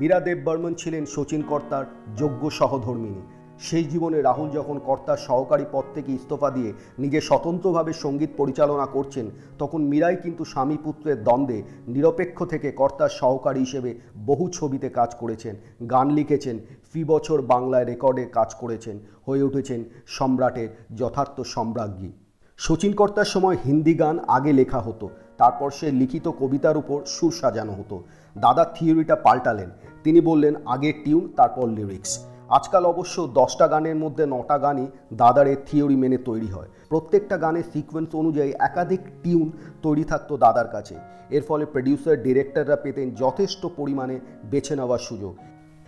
মীরা 0.00 0.20
দেব 0.20 0.38
বর্মন 0.44 0.74
ছিলেন 0.74 1.06
শচীন 1.06 1.42
কর্তার 1.42 1.84
যোগ্য 2.16 2.50
সহধর্মিনী। 2.50 3.22
সেই 3.66 3.84
জীবনে 3.84 4.18
রাহুল 4.22 4.48
যখন 4.58 4.76
কর্তার 4.88 5.24
সহকারী 5.28 5.66
পদ 5.72 5.84
থেকে 5.94 6.10
ইস্তফা 6.12 6.48
দিয়ে 6.50 6.70
নিজে 6.98 7.20
স্বতন্ত্রভাবে 7.20 7.92
সংগীত 8.04 8.30
পরিচালনা 8.36 8.86
করছেন, 8.86 9.26
তখন 9.58 9.80
মীরাই 9.90 10.16
কিন্তু 10.24 10.42
স্বামী 10.44 10.76
পুত্রের 10.84 11.18
দ্বন্দ্বে 11.24 11.58
নিরপেক্ষ 11.86 12.38
থেকে 12.44 12.68
কর্তার 12.72 13.12
সহকারী 13.20 13.60
হিসেবে 13.60 13.90
বহু 14.26 14.44
ছবিতে 14.48 14.88
কাজ 14.88 15.10
করেছেন, 15.14 15.54
গান 15.90 16.06
লিখেছেন, 16.10 16.56
ফি 16.90 17.00
বছর 17.04 17.38
বাংলায় 17.42 17.84
রেকর্ডে 17.84 18.24
কাজ 18.38 18.50
করেছেন, 18.54 18.96
হয়ে 19.26 19.42
উঠেছেন 19.42 19.80
সম্রাটের 20.06 20.68
যথার্থ 20.96 21.36
সম্রাজ্ঞী। 21.54 22.10
শচীন 22.58 22.92
কর্তার 22.92 23.24
সময় 23.24 23.56
হিন্দি 23.64 23.94
গান 23.94 24.16
আগে 24.36 24.52
লেখা 24.52 24.80
হতো, 24.80 25.06
তারপর 25.38 25.68
সে 25.70 25.86
লিখিত 26.00 26.26
কবিতার 26.40 26.76
উপর 26.76 26.98
সুর 27.06 27.32
সাজানো 27.32 27.72
হতো। 27.72 27.96
দাদা 28.36 28.64
থিওরিটা 28.74 29.16
পাল্টালেন, 29.16 29.70
তিনি 30.04 30.20
বললেন 30.20 30.54
আগে 30.66 30.90
টিউন, 31.04 31.24
তারপর 31.38 31.66
লিরিক্স 31.68 32.12
আজকাল 32.56 32.84
অবশ্য 32.86 33.16
দশটা 33.34 33.66
গানের 33.68 33.96
মধ্যে 33.96 34.26
নটা 34.26 34.58
গানই 34.58 34.86
দাদারের 35.12 35.56
থিওরি 35.66 35.96
মেনে 35.96 36.18
তৈরি 36.18 36.46
হয়। 36.46 36.68
প্রত্যেকটা 36.88 37.36
গানের 37.36 37.62
সিকোয়েন্স 37.72 38.14
অনুযায়ী 38.14 38.52
একাধিক 38.58 39.00
টিউন 39.22 39.52
তৈরি 39.82 40.04
থাকতো 40.04 40.36
দাদার 40.36 40.68
কাছে। 40.68 40.94
এর 41.30 41.42
ফলে 41.48 41.64
প্রডিউসার, 41.66 42.22
ডিরেক্টররা 42.22 42.76
পেতেন 42.76 43.14
যথেষ্ট 43.14 43.66
পরিমাণে 43.76 44.20
বেছে 44.50 44.76
নেওয়ার 44.76 44.98
সুযোগ। 44.98 45.34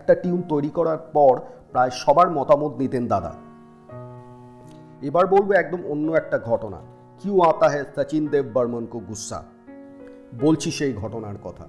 একটা 0.00 0.14
টিউন 0.14 0.42
তৈরি 0.48 0.68
করার 0.68 0.98
পর 1.12 1.40
প্রায় 1.72 1.90
সবার 1.90 2.28
মতামত 2.30 2.72
নিতেন 2.78 3.06
দাদা। 3.08 3.32
এবার 5.02 5.26
বলব 5.26 5.52
একদম 5.52 5.80
অন্য 5.86 6.12
একটা 6.12 6.38
ঘটনা। 6.38 6.78
কিউ 7.22 7.40
আতা 7.40 7.68
হ্যাঁ 7.68 7.84
সচিন 7.96 8.26
দেব 8.26 8.46
বর্মন 8.54 8.86
কো 8.86 8.98
গুসা 8.98 9.42
বলছি 10.40 10.70
সেই 10.70 10.92
ঘটনার 10.92 11.38
কথা। 11.44 11.66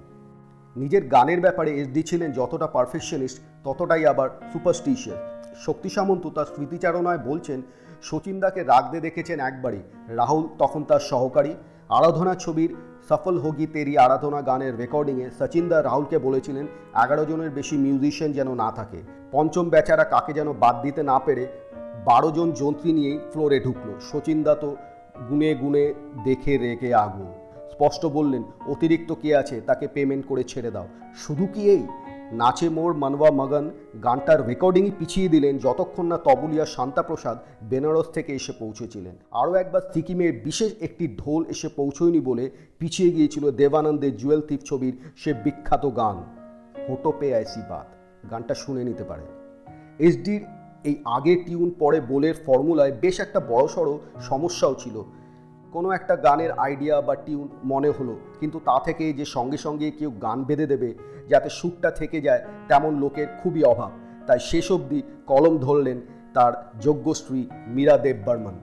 নিজের 0.76 1.02
গানের 1.08 1.40
ব্যাপারে 1.40 1.70
এসডি 1.80 2.02
ছিলেন 2.02 2.32
যতটা 2.32 2.66
পারফেকশনিস্ট 2.66 3.38
ততটাই 3.64 4.06
আবার 4.06 4.28
সুপারস্টিশিয়াস 4.52 5.20
শক্তি 5.64 5.88
সামন্ত 5.88 6.24
তার 6.26 6.44
স্মৃতিচারণায় 6.44 7.18
বলছেন 7.18 7.62
শচীনদাকে 8.02 8.60
রাগদে 8.62 9.00
দেখেছেন 9.00 9.40
একবারই। 9.40 9.82
রাহুল 10.08 10.44
তখন 10.58 10.84
তার 10.84 11.00
সহকারী। 11.00 11.54
আরাধনা 11.88 12.34
ছবির 12.34 12.70
সফল 13.08 13.38
হোগি 13.38 13.66
তেরি 13.66 13.98
আরাধনা 13.98 14.42
গানের 14.42 14.76
রেকর্ডিংয়ে 14.76 15.30
সচিনদা 15.38 15.82
রাহুলকে 15.82 16.18
বলেছিলেন, 16.18 16.66
এগারো 17.04 17.24
জনের 17.24 17.50
বেশি 17.50 17.76
মিউজিশিয়ান 17.76 18.32
যেন 18.32 18.54
না 18.54 18.68
থাকে। 18.72 19.00
পঞ্চম 19.32 19.68
বেচারা 19.68 20.04
কাকে 20.04 20.32
যেন 20.32 20.52
বাদ 20.52 20.76
দিতে 20.82 21.02
না 21.02 21.18
পেরে 21.18 21.46
বারো 22.04 22.30
জন 22.30 22.52
যন্ত্রী 22.52 22.92
নিয়েই 22.92 23.18
ফ্লোরে 23.32 23.60
ঢুকলো। 23.60 23.92
শচীনদা 24.00 24.54
তো 24.54 24.76
গুনে 25.30 25.54
গুনে 25.54 25.94
দেখে 26.24 26.58
রেখে 26.58 26.94
আগুন। 26.94 27.45
স্পষ্ট 27.72 28.06
বললেন, 28.06 28.42
অতিরিক্ত 28.66 29.14
কে 29.22 29.36
আছে? 29.36 29.60
তাকে 29.60 29.88
পেমেন্ট 29.88 30.26
করে 30.26 30.44
ছেড়ে 30.44 30.70
দাও। 30.70 30.86
শুধু 31.14 31.46
কি 31.46 31.70
এই? 31.70 31.86
নাচে 32.32 32.68
মোর 32.68 32.94
মানবা 32.94 33.30
মগন। 33.30 33.70
গানটার 34.04 34.46
রেকর্ডিংই 34.46 34.92
পিছিয়ে 34.98 35.28
দিলেন 35.28 35.58
যতক্ষণ 35.58 36.06
না 36.06 36.18
তবুলিয়া 36.18 36.64
শান্তাপ্রসাদ 36.64 37.38
বেনারস 37.62 38.08
থেকে 38.12 38.34
এসে 38.34 38.52
পৌঁছেছিলেন। 38.58 39.16
আরও 39.30 39.54
একবার 39.54 39.80
সিকিমের 39.94 40.32
বিশেষ 40.44 40.70
একটি 40.80 41.08
ঢোল 41.08 41.44
এসে 41.48 41.68
পৌঁছয়নি 41.76 42.20
বলে 42.20 42.50
পিছিয়ে 42.78 43.10
গিয়েছিল 43.10 43.50
দেবানন্দের 43.50 44.16
জুয়েল 44.16 44.40
থিপ 44.40 44.60
ছবির 44.64 44.94
সে 45.16 45.34
বিখ্যাত 45.34 45.84
গান, 45.96 46.16
হোটো 46.88 47.12
পে 47.20 47.34
আইসি 47.34 47.60
বাত। 47.68 47.86
গানটা 48.30 48.54
শুনে 48.54 48.84
নিতে 48.84 49.04
পারেন। 49.04 49.26
এসডির 49.98 50.40
এই 50.84 50.96
আগের 51.04 51.38
টিউন 51.46 51.70
পরে 51.78 52.00
বোলের 52.00 52.34
ফর্মুলায় 52.46 52.92
বেশ 53.00 53.20
একটা 53.20 53.40
বড়সড় 53.40 53.98
সমস্যাও 54.20 54.74
ছিল। 54.74 55.04
কোনো 55.74 55.88
একটা 55.98 56.14
গানের 56.26 56.50
আইডিয়া 56.66 56.96
বা 57.08 57.14
টিউন 57.24 57.48
মনে 57.72 57.90
হলো, 57.96 58.14
কিন্তু 58.40 58.58
তা 58.68 58.76
থেকে 58.86 59.04
যে 59.18 59.24
সঙ্গে 59.36 59.58
সঙ্গে 59.66 59.86
কেউ 59.98 60.10
গান 60.24 60.38
বেঁধে 60.48 60.66
দেবে, 60.72 60.90
যাতে 61.30 61.48
সুরটা 61.58 61.90
থেকে 62.00 62.18
যায়, 62.26 62.42
তেমন 62.68 62.92
লোকের 63.02 63.28
খুবই 63.40 63.62
অভাব। 63.72 63.92
তাই 64.26 64.40
শেষ 64.50 64.66
অবধি 64.76 65.00
কলম 65.30 65.54
ধরলেন 65.66 65.98
তার 66.36 66.52
যোগ্য 66.86 67.06
স্ত্রী 67.20 67.40
মীরা 67.74 67.96
দেব 68.04 68.18
বর্মন। 68.26 68.56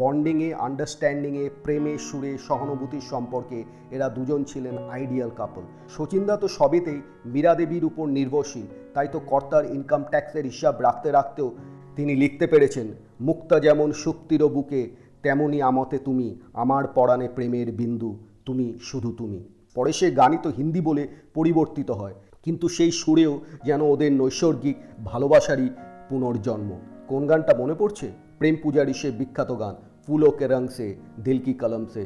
বন্ডিংয়ে 0.00 0.50
আন্ডারস্ট্যান্ডিংয়ে 0.66 1.44
প্রেমে, 1.64 1.94
সুরে, 2.06 2.32
সহানুভূতির 2.48 3.04
সম্পর্কে 3.12 3.58
এরা 3.94 4.06
দুজন 4.16 4.40
ছিলেন 4.50 4.74
আইডিয়াল 4.96 5.30
কাপল 5.38 5.64
শচীনদা 5.94 6.36
তো 6.42 6.46
সবেতেই 6.58 7.00
মীরা 7.32 7.52
দেবীর 7.60 7.84
উপর 7.90 8.04
নির্ভরশীল, 8.18 8.66
তাই 8.94 9.08
তো 9.14 9.18
কর্তার 9.30 9.64
ইনকাম 9.76 10.02
ট্যাক্সের 10.12 10.44
হিসাব 10.52 10.74
রাখতে 10.86 11.08
রাখতেও 11.18 11.48
তিনি 11.96 12.12
লিখতে 12.22 12.46
পেরেছেন, 12.52 12.86
মুক্তা 13.28 13.56
যেমন 13.66 13.88
শক্তির 14.04 14.42
বুকে 14.56 14.80
তেমনই 15.24 15.60
আমতে 15.68 15.96
তুমি 16.08 16.28
আমার 16.62 16.84
পরাণে 16.96 17.28
প্রেমের 17.36 17.68
বিন্দু, 17.80 18.10
তুমি 18.46 18.66
শুধু 18.88 19.10
তুমি। 19.20 19.40
পরে 19.76 19.92
সে 19.98 20.06
গানই 20.20 20.38
তো 20.44 20.48
হিন্দি 20.58 20.80
বলে 20.88 21.02
পরিবর্তিত 21.36 21.90
হয়, 22.00 22.16
কিন্তু 22.44 22.66
সেই 22.76 22.92
সুরেও 23.00 23.32
যেন 23.68 23.80
ওদের 23.92 24.12
নৈসর্গিক 24.20 24.76
ভালোবাসারই 25.10 25.68
পুনর্জন্ম। 26.08 26.70
কোন 27.10 27.22
গানটা 27.30 27.52
মনে 27.62 27.74
পড়ছে? 27.80 28.06
প্রেম 28.38 28.56
পূজারি 28.62 28.94
সে 29.00 29.08
বিখ্যাত 29.20 29.50
গান 29.62 29.74
ফুলো 30.04 30.30
কে 30.38 30.46
রং 30.46 30.62
সে 30.76 30.86
দিল 31.24 31.38
কি 31.44 31.52
কলম 31.60 31.82
সে 31.92 32.02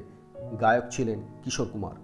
গায়ক 0.62 0.86
ছিলেন 0.94 1.18
কিশোর 1.42 1.68
কুমার। 1.72 1.96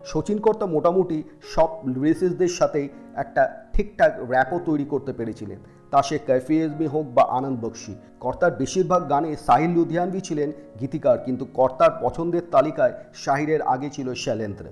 শচীন 0.00 0.38
কর্তা 0.44 0.66
মোটামুটি 0.74 1.18
সব 1.52 1.70
লিরিসিসদের 1.94 2.52
সাথেই 2.58 2.86
একটা 3.22 3.42
ঠিকঠাক 3.74 4.12
র্যাপও 4.32 4.58
তৈরি 4.68 4.86
করতে 4.92 5.12
পেরেছিলেন। 5.18 5.60
তা 5.90 6.00
সে 6.02 6.16
ক্যাফিয়েজমি 6.18 6.86
হোক 6.86 7.06
বা 7.16 7.24
আনন্দ 7.38 7.58
বক্সি 7.64 7.94
কর্তার 8.20 8.52
বেশিরভাগ 8.60 9.02
গানে 9.10 9.30
সাহিল 9.46 9.70
লুধিয়ানভি 9.70 10.20
ছিলেন 10.20 10.52
গীতিকার, 10.80 11.18
কিন্তু 11.26 11.44
কর্তার 11.58 11.92
পছন্দের 12.02 12.44
তালিকায় 12.50 12.94
শাহিরের 13.14 13.62
আগে 13.62 13.88
ছিল 13.90 14.08
শৈলেন্দ্র। 14.14 14.66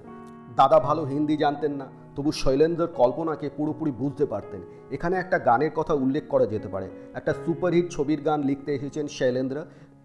দাদা 0.57 0.79
ভালো 0.81 1.03
হিন্দি 1.05 1.37
জানতেন 1.37 1.73
না, 1.73 1.87
তবু 2.17 2.31
শৈলেন্দ্রর 2.33 2.91
কল্পনাকে 3.01 3.47
পুরোপুরি 3.57 3.93
বুঝতে 4.01 4.25
পারতেন। 4.27 4.61
এখানে 4.91 5.15
একটা 5.17 5.39
গানের 5.39 5.73
কথা 5.75 5.95
উল্লেখ 5.95 6.25
করা 6.29 6.47
যেতে 6.47 6.69
পারে। 6.69 6.89
একটা 7.15 7.33
সুপারহিট 7.45 7.87
ছবির 7.91 8.21
গান 8.21 8.41
লিখতে 8.43 8.71
এসেছেন 8.75 9.07
শৈলেন্দ্র 9.17 9.57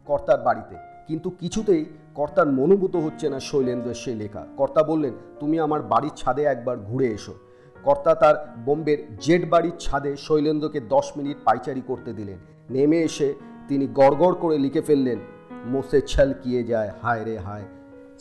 কর্তার 0.07 0.39
বাড়িতে। 0.47 0.75
কিন্তু 1.07 1.29
কিছুতেই 1.29 1.85
কর্তার 2.15 2.47
মনোভূত 2.47 2.95
হচ্ছে 2.95 3.29
না 3.29 3.39
শৈলেন্দ্রের 3.39 3.99
সেই 4.03 4.15
লেখা। 4.15 4.43
কর্তা 4.57 4.81
বললেন, 4.83 5.13
তুমি 5.39 5.59
আমার 5.59 5.81
বাড়ির 5.81 6.15
ছাদে 6.15 6.43
একবার 6.43 6.77
ঘুরে 6.77 7.07
এসো। 7.07 7.33
কর্তা 7.85 8.13
তার 8.21 8.35
বোম্বের 8.65 8.99
জেট 9.23 9.43
বাড়ির 9.51 9.75
ছাদে 9.83 10.11
শৈলেন্দ্রকে 10.25 10.79
দশ 10.93 11.07
মিনিট 11.17 11.37
পাইচারি 11.47 11.83
করতে 11.89 12.11
দিলেন। 12.13 12.39
নেমে 12.69 12.99
এসে 13.09 13.27
তিনি 13.69 13.85
গড়গড় 13.99 14.35
করে 14.41 14.55
লিখে 14.65 14.81
ফেললেন 14.87 15.19
মোসে 15.71 15.99
ছল 16.11 16.29
কিয়ে 16.41 16.61
যায়, 16.71 16.89
হায় 17.01 17.23
রে 17.27 17.35
হায়, 17.45 17.65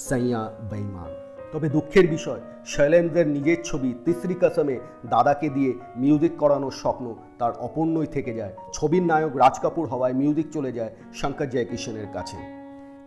সাইয়া 0.07 0.43
বেইমান 0.71 1.11
তবে 1.53 1.69
দুঃখের 1.69 2.07
বিষয়, 2.15 2.41
শৈলেন্দ্রের 2.73 3.29
নিজের 3.37 3.59
ছবি 3.69 3.91
তিসরি 4.05 4.37
কাসমে 4.43 4.77
দাদাকে 5.13 5.49
দিয়ে 5.57 5.73
মিউজিক 6.03 6.35
করানোর 6.43 6.75
স্বপ্ন 6.83 7.07
তার 7.39 7.53
অপূর্ণই 7.67 8.09
থেকে 8.17 8.33
যায়। 8.35 8.55
ছবির 8.77 9.05
নায়ক 9.11 9.35
রাজ 9.43 9.57
কাপুর 9.65 9.85
হওয়ায় 9.93 10.19
মিউজিক 10.21 10.47
চলে 10.53 10.71
যায় 10.79 10.93
শঙ্কর 11.21 11.49
জয়কিশনের 11.53 12.09
কাছে। 12.17 12.39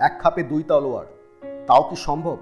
এক 0.07 0.13
খাপে 0.21 0.41
দুই 0.51 0.63
তলোয়ার, 0.69 1.07
তাও 1.67 1.83
কি 1.89 1.97
সম্ভব? 2.07 2.37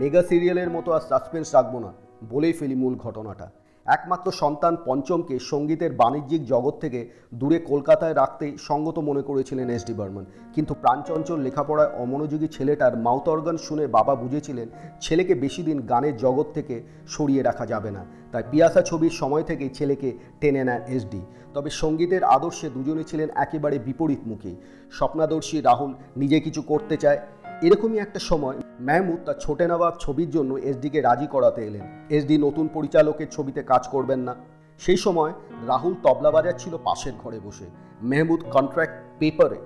মেগা 0.00 0.22
সিরিয়ালের 0.28 0.70
মতো 0.76 0.88
আর 0.96 1.02
সাসপেন্স 1.08 1.48
রাখব 1.56 1.74
না। 1.84 1.90
বলেই 2.32 2.52
ফেলি 2.52 2.74
মূল 2.74 2.94
ঘটনাটা। 2.94 3.48
একমাত্র 3.86 4.30
সন্তান 4.32 4.76
পঞ্চমকে 4.86 5.38
সঙ্গীতের 5.38 5.92
বাণিজ্যিক 5.92 6.42
জগৎ 6.44 6.74
থেকে 6.80 7.00
দূরে 7.34 7.58
কলকাতায় 7.58 8.14
রাখতেই 8.14 8.52
সঙ্গত 8.58 8.98
মনে 8.98 9.22
করেছিলেন 9.22 9.70
এস 9.70 9.82
ডি 9.86 9.94
বর্মন। 9.94 10.24
কিন্তু 10.54 10.74
প্রাণচঞ্চল 10.74 11.38
লেখাপড়ায় 11.40 11.94
অমনোযোগী 12.02 12.48
ছেলেটার 12.48 12.96
মাউথ 12.96 13.28
অর্গান 13.28 13.56
শুনে 13.56 13.86
বাবা 13.86 14.14
বুঝেছিলেন, 14.14 14.68
ছেলেকে 15.00 15.34
বেশি 15.34 15.62
দিন 15.62 15.78
গানের 15.86 16.16
জগৎ 16.16 16.46
থেকে 16.54 16.82
সরিয়ে 17.08 17.42
রাখা 17.42 17.66
যাবে 17.66 17.90
না। 17.90 18.06
তাই 18.32 18.44
পিয়াসা 18.50 18.82
ছবির 18.82 19.10
সময় 19.10 19.42
থেকেই 19.42 19.68
ছেলেকে 19.68 20.08
টেনে 20.40 20.64
নেন 20.64 20.82
এসডি 20.96 21.20
তবে 21.54 21.70
সঙ্গীতের 21.70 22.24
আদর্শে 22.24 22.70
দুজনে 22.70 23.04
ছিলেন 23.04 23.28
একেবারে 23.34 23.78
বিপরীতমুখী। 23.78 24.56
স্বপ্নাদর্শী 24.92 25.60
রাহুল 25.60 25.92
নিজে 26.16 26.40
কিছু 26.40 26.62
করতে 26.62 26.96
চায় 26.96 27.18
এরকমই 27.62 27.98
একটা 27.98 28.18
সময় 28.18 28.56
মেহমুদ 28.80 29.18
তার 29.26 29.34
ছোটে 29.34 29.66
নবাব 29.66 29.94
ছবির 30.00 30.30
জন্য 30.30 30.54
এসডিকে 30.54 31.00
রাজি 31.00 31.26
করাতে 31.26 31.66
এলেন। 31.66 32.06
এসডি 32.10 32.38
নতুন 32.38 32.68
পরিচালকের 32.74 33.26
ছবিতে 33.30 33.62
কাজ 33.62 33.88
করবেন 33.88 34.18
না। 34.18 34.34
সেই 34.78 34.96
সময় 34.96 35.32
রাহুল 35.66 35.94
তবলা 36.02 36.30
বাজাচ্ছিল 36.30 36.78
পাশের 36.84 37.12
ঘরে 37.22 37.40
বসে। 37.40 37.64
মেহমুদ 38.02 38.40
কন্ট্রাক্ট 38.52 38.92
পেপারে 39.18 39.56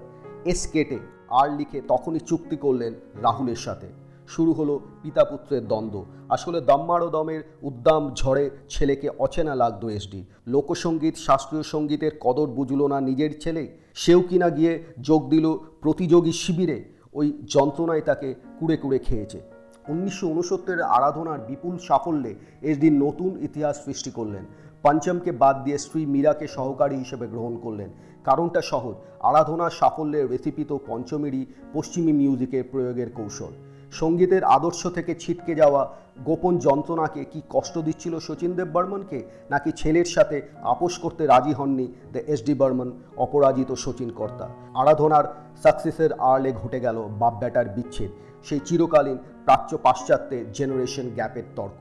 এস 0.44 0.66
কেটে 0.66 0.98
আর 1.28 1.56
লিখে 1.56 1.80
তখনই 1.88 2.18
চুক্তি 2.18 2.56
করলেন 2.56 2.94
রাহুলের 3.22 3.56
সাথে। 3.56 3.86
শুরু 4.28 4.52
হলো 4.52 4.80
পিতা 5.02 5.24
পুত্রের 5.24 5.68
দ্বন্দ্ব। 5.68 6.04
আসলে 6.28 6.60
দম্মারো 6.60 7.08
দমের 7.08 7.42
উদ্দাম 7.62 8.14
ঝড়ে 8.14 8.50
ছেলেকে 8.68 9.08
অচেনা 9.18 9.54
লাগতো 9.54 9.90
এসডি। 9.90 10.24
লোকসঙ্গীত 10.46 11.16
শাস্ত্রীয় 11.16 11.62
সঙ্গীতের 11.62 12.10
কদর 12.20 12.46
বুঝল 12.46 12.86
না 12.86 13.00
নিজের 13.00 13.40
ছেলে। 13.40 13.78
সেও 13.94 14.20
কিনা 14.20 14.48
গিয়ে 14.50 14.84
যোগ 15.00 15.30
দিল 15.30 15.58
প্রতিযোগী 15.80 16.32
শিবিরে। 16.32 16.93
ওই 17.14 17.26
যন্ত্রণায় 17.54 18.00
তাকে 18.00 18.34
কুড়ে 18.60 18.76
কুড়ে 18.76 18.98
খেয়েছে। 18.98 19.40
উনিশশো 19.88 20.26
উনসত্তরের 20.28 20.82
আরাধনার 20.82 21.38
বিপুল 21.38 21.78
সাফল্যে 21.78 22.34
এসডি 22.62 22.90
নতুন 22.90 23.38
ইতিহাস 23.40 23.84
সৃষ্টি 23.84 24.10
করলেন। 24.10 24.44
পঞ্চমকে 24.82 25.32
বাদ 25.32 25.64
দিয়ে 25.64 25.78
স্ত্রী 25.78 26.06
মীরাকে 26.06 26.46
সহকারী 26.46 26.96
হিসেবে 26.96 27.26
গ্রহণ 27.26 27.56
করলেন। 27.58 27.90
কারণটা 28.24 28.60
সহজ। 28.62 28.94
আরাধনার 29.20 29.70
সাফল্যের 29.70 30.30
রেসিপি 30.30 30.64
তো 30.64 30.78
পঞ্চমেরই 30.86 31.46
পশ্চিমী 31.72 32.12
মিউজিকের 32.12 32.64
প্রয়োগের 32.70 33.10
কৌশল। 33.10 33.52
সঙ্গীতের 34.00 34.42
আদর্শ 34.56 34.82
থেকে 34.96 35.12
ছিটকে 35.22 35.52
যাওয়া 35.60 35.82
গোপন 36.28 36.54
যন্ত্রণাকে 36.66 37.22
কি 37.32 37.40
কষ্ট 37.54 37.74
দিচ্ছিল 37.86 38.14
শচীন 38.26 38.50
দেব 38.58 38.68
বর্মনকে, 38.74 39.18
নাকি 39.52 39.70
ছেলের 39.80 40.08
সাথে 40.14 40.36
আপোষ 40.72 40.92
করতে 41.04 41.22
রাজি 41.32 41.52
হননি 41.58 41.86
দ্য 42.14 42.20
এস 42.32 42.40
ডি 42.46 42.54
বর্মন, 42.60 42.88
অপরাজিত 43.24 43.70
শচীন 43.84 44.10
কর্তা? 44.18 44.46
আরাধনার 44.80 45.24
সাকসেসের 45.62 46.10
আড়লে 46.30 46.50
ঘটে 46.60 46.78
গেল 46.86 46.98
বাপ 47.20 47.34
ব্যাটার 47.40 47.66
বিচ্ছেদ, 47.76 48.10
সেই 48.46 48.60
চিরকালীন 48.66 49.18
প্রাচ্য 49.46 49.70
পাশ্চাত্যে 49.86 50.36
জেনারেশন 50.56 51.06
গ্যাপের 51.16 51.46
তর্ক। 51.56 51.80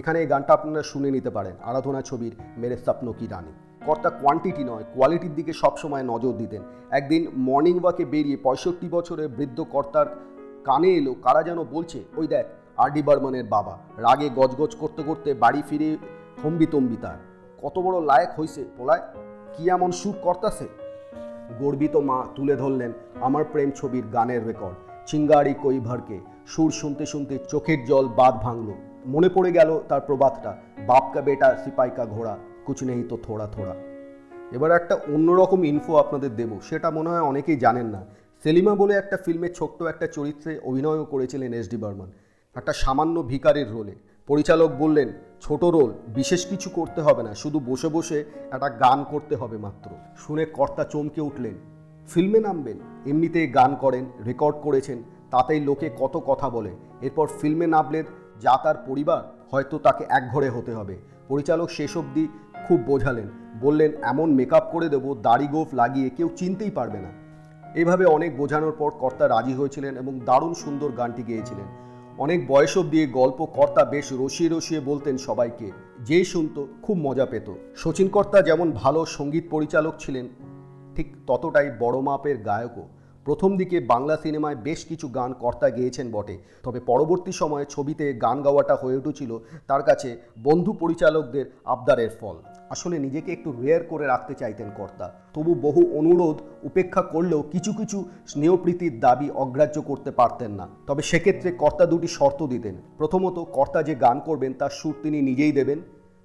এখানে 0.00 0.18
এই 0.22 0.28
গানটা 0.32 0.52
আপনারা 0.56 0.82
শুনে 0.90 1.08
নিতে 1.16 1.30
পারেন, 1.36 1.54
আরাধনা 1.70 2.00
ছবির 2.08 2.32
মেরে 2.60 2.76
স্বপ্ন 2.84 3.06
কি 3.18 3.26
রানী? 3.32 3.52
কর্তা 3.86 4.10
কোয়ান্টিটি 4.20 4.62
নয় 4.70 4.84
কোয়ালিটির 4.94 5.34
দিকে 5.38 5.52
সবসময় 5.62 6.04
নজর 6.12 6.32
দিতেন। 6.42 6.62
একদিন 6.98 7.22
মর্নিং 7.48 7.74
ওয়াকে 7.80 8.04
বেরিয়ে 8.12 8.38
পঁয়ষট্টি 8.46 8.86
বছরের 8.96 9.28
বৃদ্ধ 9.36 9.58
কর্তার 9.74 10.08
কানে 10.64 10.90
এলো, 10.98 11.12
কারা 11.24 11.42
যেন 11.42 11.58
বলছে, 11.74 11.98
ওই 12.16 12.26
দেখ, 12.26 12.46
আর 12.82 12.88
ডি 12.94 13.02
বর্মনের 13.02 13.46
বাবা। 13.54 13.74
রাগে 14.04 14.28
গজগজ 14.38 14.72
করতে 14.82 15.02
করতে 15.02 15.30
বাড়ি 15.34 15.62
ফিরে 15.68 15.88
হম্বিতম্বি 16.42 16.96
তার। 17.04 17.18
কত 17.62 17.76
বড় 17.78 17.96
লায়ক 18.10 18.30
হইছে 18.38 18.62
পোলায়, 18.76 19.02
কি 19.54 19.62
এমন 19.70 19.90
সুর 20.00 20.16
করতাছে? 20.22 20.66
গর্বিত 21.60 21.94
মা 22.08 22.18
তুলে 22.36 22.54
ধরলেন 22.56 22.92
আমার 23.20 23.44
প্রেম 23.52 23.68
ছবির 23.78 24.04
গানের 24.12 24.42
রেকর্ড। 24.46 24.76
চিঙ্গারি 25.06 25.54
কই 25.62 25.78
ভরকে, 25.80 26.18
সুর 26.46 26.70
শুনতে 26.70 27.04
শুনতে 27.06 27.34
চোখের 27.50 27.80
জল 27.84 28.06
বাদ 28.18 28.34
ভাঙলো। 28.46 28.74
মনে 29.06 29.28
পড়ে 29.28 29.50
গেল 29.52 29.70
তার 29.88 30.00
প্রবাদটা, 30.00 30.50
বাপকা 30.88 31.20
বেটা, 31.20 31.48
সিপাইকা 31.64 32.04
ঘোড়া 32.06 32.34
কুচ 32.66 32.78
নেই 32.88 33.02
তো 33.10 33.16
থোড়া 33.24 33.46
থোড়া। 33.46 33.74
এবার 34.52 34.70
একটা 34.70 34.94
অন্যরকম 35.14 35.60
ইনফো 35.64 35.92
আপনাদের 35.96 36.30
দেব, 36.36 36.50
সেটা 36.68 36.88
মনে 36.90 37.10
হয় 37.10 37.24
অনেকেই 37.30 37.56
জানেন 37.56 37.86
না। 37.86 38.00
সেলিমা 38.44 38.74
বলে 38.82 38.94
একটা 38.96 39.16
ফিল্মে 39.24 39.48
ছোট্ট 39.58 39.78
একটা 39.92 40.06
চরিত্রে 40.16 40.52
অভিনয়ও 40.68 41.04
করেছিলেন 41.12 41.50
এস 41.58 41.66
ডি 41.72 41.78
বর্মন। 41.84 42.10
একটা 42.56 42.72
সামান্য 42.82 43.16
ভিকারির 43.30 43.68
রোলে 43.74 43.94
পরিচালক 44.28 44.70
বললেন, 44.82 45.08
ছোট 45.44 45.62
রোল 45.76 45.90
বিশেষ 46.18 46.42
কিছু 46.50 46.68
করতে 46.78 47.00
হবে 47.06 47.22
না, 47.26 47.32
শুধু 47.42 47.58
বসে 47.68 47.88
বসে 47.96 48.18
একটা 48.54 48.68
গান 48.82 48.98
করতে 49.12 49.34
হবে 49.40 49.56
মাত্র। 49.66 49.88
শুনে 50.22 50.44
কর্তা 50.56 50.84
চমকে 50.92 51.20
উঠলেন। 51.28 51.54
ফিল্মে 52.08 52.40
নামবেন 52.46 52.78
এমনিতে 53.10 53.40
গান 53.58 53.72
করেন 53.82 54.04
রেকর্ড 54.28 54.56
করেছেন, 54.66 54.98
তাতেই 55.32 55.60
লোকে 55.68 55.86
কত 56.00 56.14
কথা 56.26 56.46
বলে। 56.56 56.72
এরপর 57.06 57.26
ফিল্মে 57.40 57.66
নামলেন 57.76 58.04
যা 58.44 58.54
তার 58.64 58.76
পরিবার, 58.88 59.22
হয়তো 59.52 59.76
তাকে 59.86 60.04
একঘরে 60.18 60.48
হতে 60.56 60.72
হবে। 60.78 60.94
পরিচালক 61.30 61.68
শেষ 61.78 61.92
অবধি 62.00 62.24
খুব 62.66 62.78
বোঝালেন, 62.90 63.28
বললেন, 63.64 63.90
এমন 64.12 64.28
মেকআপ 64.38 64.64
করে 64.74 64.88
দেবো, 64.94 65.08
দাড়ি 65.26 65.46
গোফ 65.54 65.68
লাগিয়ে 65.80 66.08
কেউ 66.16 66.28
চিনতেই 66.38 66.74
পারবে 66.80 67.00
না। 67.06 67.12
এইভাবে 67.74 68.04
অনেক 68.04 68.36
বোঝানোর 68.36 68.72
পর 68.78 68.90
কর্তা 68.90 69.28
রাজি 69.28 69.54
হয়েছিলেন 69.54 69.96
এবং 69.96 70.20
দারুণ 70.24 70.54
সুন্দর 70.54 70.92
গানটি 70.92 71.22
গেয়েছিলেন। 71.22 71.64
অনেক 72.18 72.48
বয়স 72.48 72.78
দিয়ে 72.78 73.06
গল্প 73.06 73.44
কর্তা 73.44 73.84
বেশ 73.84 74.12
রসিয়ে 74.12 74.50
রসিয়ে 74.50 74.80
বলতেন 74.80 75.18
সবাইকে। 75.18 75.70
যেই 76.00 76.24
শুনত, 76.24 76.64
খুব 76.82 76.96
মজা 76.96 77.26
পেত। 77.26 77.52
শচীন 77.76 78.08
কর্তা 78.08 78.42
যেমন 78.42 78.70
ভালো 78.70 79.04
সংগীত 79.04 79.44
পরিচালক 79.50 79.94
ছিলেন, 79.98 80.28
ঠিক 80.96 81.16
ততটাই 81.26 81.70
বড় 81.78 82.00
মাপের 82.00 82.36
গায়কও। 82.36 82.88
প্রথম 83.24 83.56
দিকে 83.56 83.80
বাংলা 83.80 84.16
সিনেমায় 84.16 84.56
বেশ 84.56 84.84
কিছু 84.84 85.08
গান 85.08 85.32
কর্তা 85.32 85.70
গেয়েছেন 85.70 86.12
বটে। 86.12 86.38
তবে 86.62 86.80
পরবর্তী 86.80 87.32
সময়ে 87.32 87.64
ছবিতে 87.68 88.12
গান 88.12 88.42
গাওয়াটা 88.42 88.74
হয়ে 88.74 88.96
উঠেছিল 88.96 89.38
তার 89.66 89.82
কাছে 89.82 90.16
বন্ধু 90.42 90.72
পরিচালকদের 90.72 91.44
আবদারের 91.64 92.10
ফল। 92.20 92.36
আসলে 92.70 92.98
নিজেকে 92.98 93.32
একটু 93.32 93.52
রেয়ার 93.52 93.82
করে 93.82 94.06
রাখতে 94.06 94.34
চাইতেন 94.34 94.70
কর্তা। 94.76 95.12
তবু 95.34 95.54
বহু 95.54 95.98
অনুরোধ, 95.98 96.66
উপেক্ষা 96.66 97.02
করলেও 97.02 97.42
কিছু 97.42 97.72
কিছু 97.72 98.04
স্নেহপ্রীতির 98.26 99.00
দাবি 99.00 99.30
অগ্রাহ্য 99.30 99.82
করতে 99.82 100.10
পারতেন 100.10 100.50
না। 100.50 100.68
তবে 100.86 101.02
সেক্ষেত্রে 101.02 101.52
কর্তা 101.52 101.86
দুটি 101.86 102.06
শর্ত 102.06 102.46
দিতেন। 102.46 102.74
প্রথমত, 102.98 103.38
কর্তা 103.38 103.82
যে 103.82 103.94
গান 103.94 104.20
করবেন 104.20 104.52
তার 104.52 104.70
সুর 104.70 104.94
তিনি 105.02 105.22
নিজেই 105.22 105.52
দেবেন। 105.52 105.78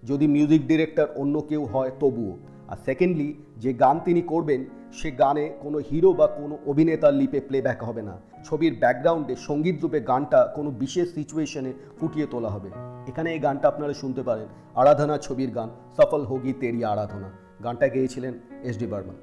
যদি 0.03 0.27
মিউজিক 0.27 0.67
ডিরেক্টর 0.67 1.07
অন্য 1.15 1.41
কেউ 1.41 1.65
হয়, 1.65 1.91
তবুও। 1.99 2.37
আর 2.67 2.77
সেকেন্ডলি 2.85 3.33
যে 3.57 3.73
গান 3.73 3.99
তিনি 4.05 4.21
করবেন, 4.21 4.65
সে 4.93 5.11
গানে 5.11 5.53
কোনো 5.61 5.81
হিরো 5.91 6.13
বা 6.13 6.27
কোনো 6.27 6.57
অভিনেতার 6.65 7.13
লিপে 7.13 7.39
প্লেব্যাক 7.39 7.83
হবে 7.83 8.01
না। 8.01 8.17
ছবির 8.45 8.77
ব্যাকগ্রাউন্ডে 8.79 9.35
সংগীত 9.35 9.81
রূপে 9.81 9.99
গানটা 9.99 10.53
কোনো 10.55 10.71
বিশেষ 10.71 11.13
সিচুয়েশনে 11.13 11.73
ফুটিয়ে 11.99 12.27
তোলা 12.31 12.49
হবে। 12.49 12.69
এখানে 13.09 13.29
এই 13.35 13.39
গানটা 13.45 13.65
আপনারা 13.67 13.93
শুনতে 13.93 14.21
পারেন। 14.23 14.47
আরাধনা 14.81 15.15
ছবির 15.25 15.51
গান, 15.57 15.69
সফল 15.97 16.21
হোগি 16.25 16.53
তেরি 16.61 16.81
আরাধনা। 16.93 17.29
গানটা 17.63 17.87
গেয়েছিলেন 17.95 18.33
এস 18.69 18.75
ডি 18.77 18.87
বার্মা 18.87 19.15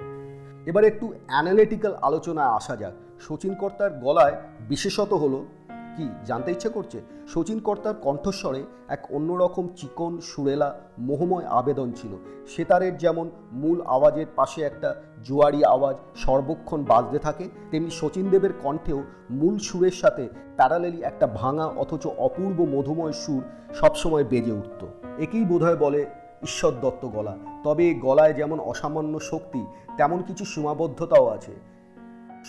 এবার 0.71 0.85
একটু 0.91 1.07
অ্যানালিটিক্যাল 1.27 1.95
আলোচনায় 2.09 2.53
আসা 2.59 2.75
যাক। 2.77 2.95
শচীন 3.27 3.53
কর্তার 3.55 3.91
গলায় 4.05 4.35
বিশেষত 4.69 5.13
হলো 5.23 5.39
কি 5.97 6.09
জানতে 6.25 6.51
ইচ্ছে 6.53 6.69
করছে? 6.69 7.01
শচীন 7.29 7.59
কর্তার 7.61 7.95
কণ্ঠস্বরে 7.95 8.65
এক 8.89 9.07
অন্যরকম 9.11 9.69
চিকন, 9.77 10.19
সুরেলা, 10.23 10.81
মোহময় 10.99 11.45
আবেদন 11.45 11.93
ছিল। 11.93 12.17
সেতারের 12.47 12.99
যেমন 12.99 13.31
মূল 13.53 13.81
আওয়াজের 13.81 14.27
পাশে 14.37 14.63
একটা 14.63 14.95
জোয়ারি 15.25 15.65
আওয়াজ 15.65 15.97
সর্বক্ষণ 16.15 16.85
বাজতে 16.85 17.19
থাকে, 17.19 17.49
তেমনি 17.71 17.91
শচীন 17.91 18.31
দেবের 18.31 18.51
কণ্ঠেও 18.63 19.03
মূল 19.31 19.59
সুরের 19.59 19.91
সাথে 19.91 20.29
প্যারালেলি 20.57 21.03
একটা 21.03 21.27
ভাঙা 21.27 21.67
অথচ 21.67 22.07
অপূর্ব 22.07 22.65
মধুময় 22.65 23.13
সুর 23.13 23.43
সবসময় 23.75 24.25
বেজে 24.25 24.53
উঠত। 24.53 24.87
একেই 25.19 25.45
বোধহয় 25.45 25.77
বলে 25.77 26.07
ঈশ্বর 26.43 26.73
দত্ত 26.81 27.09
গলা। 27.09 27.37
তবে 27.65 27.95
গলায় 27.95 28.35
যেমন 28.35 28.61
অসামান্য 28.61 29.21
শক্তি, 29.21 29.67
তেমন 29.97 30.23
কিছু 30.23 30.45
সীমাবদ্ধতাও 30.45 31.27
আছে। 31.27 31.76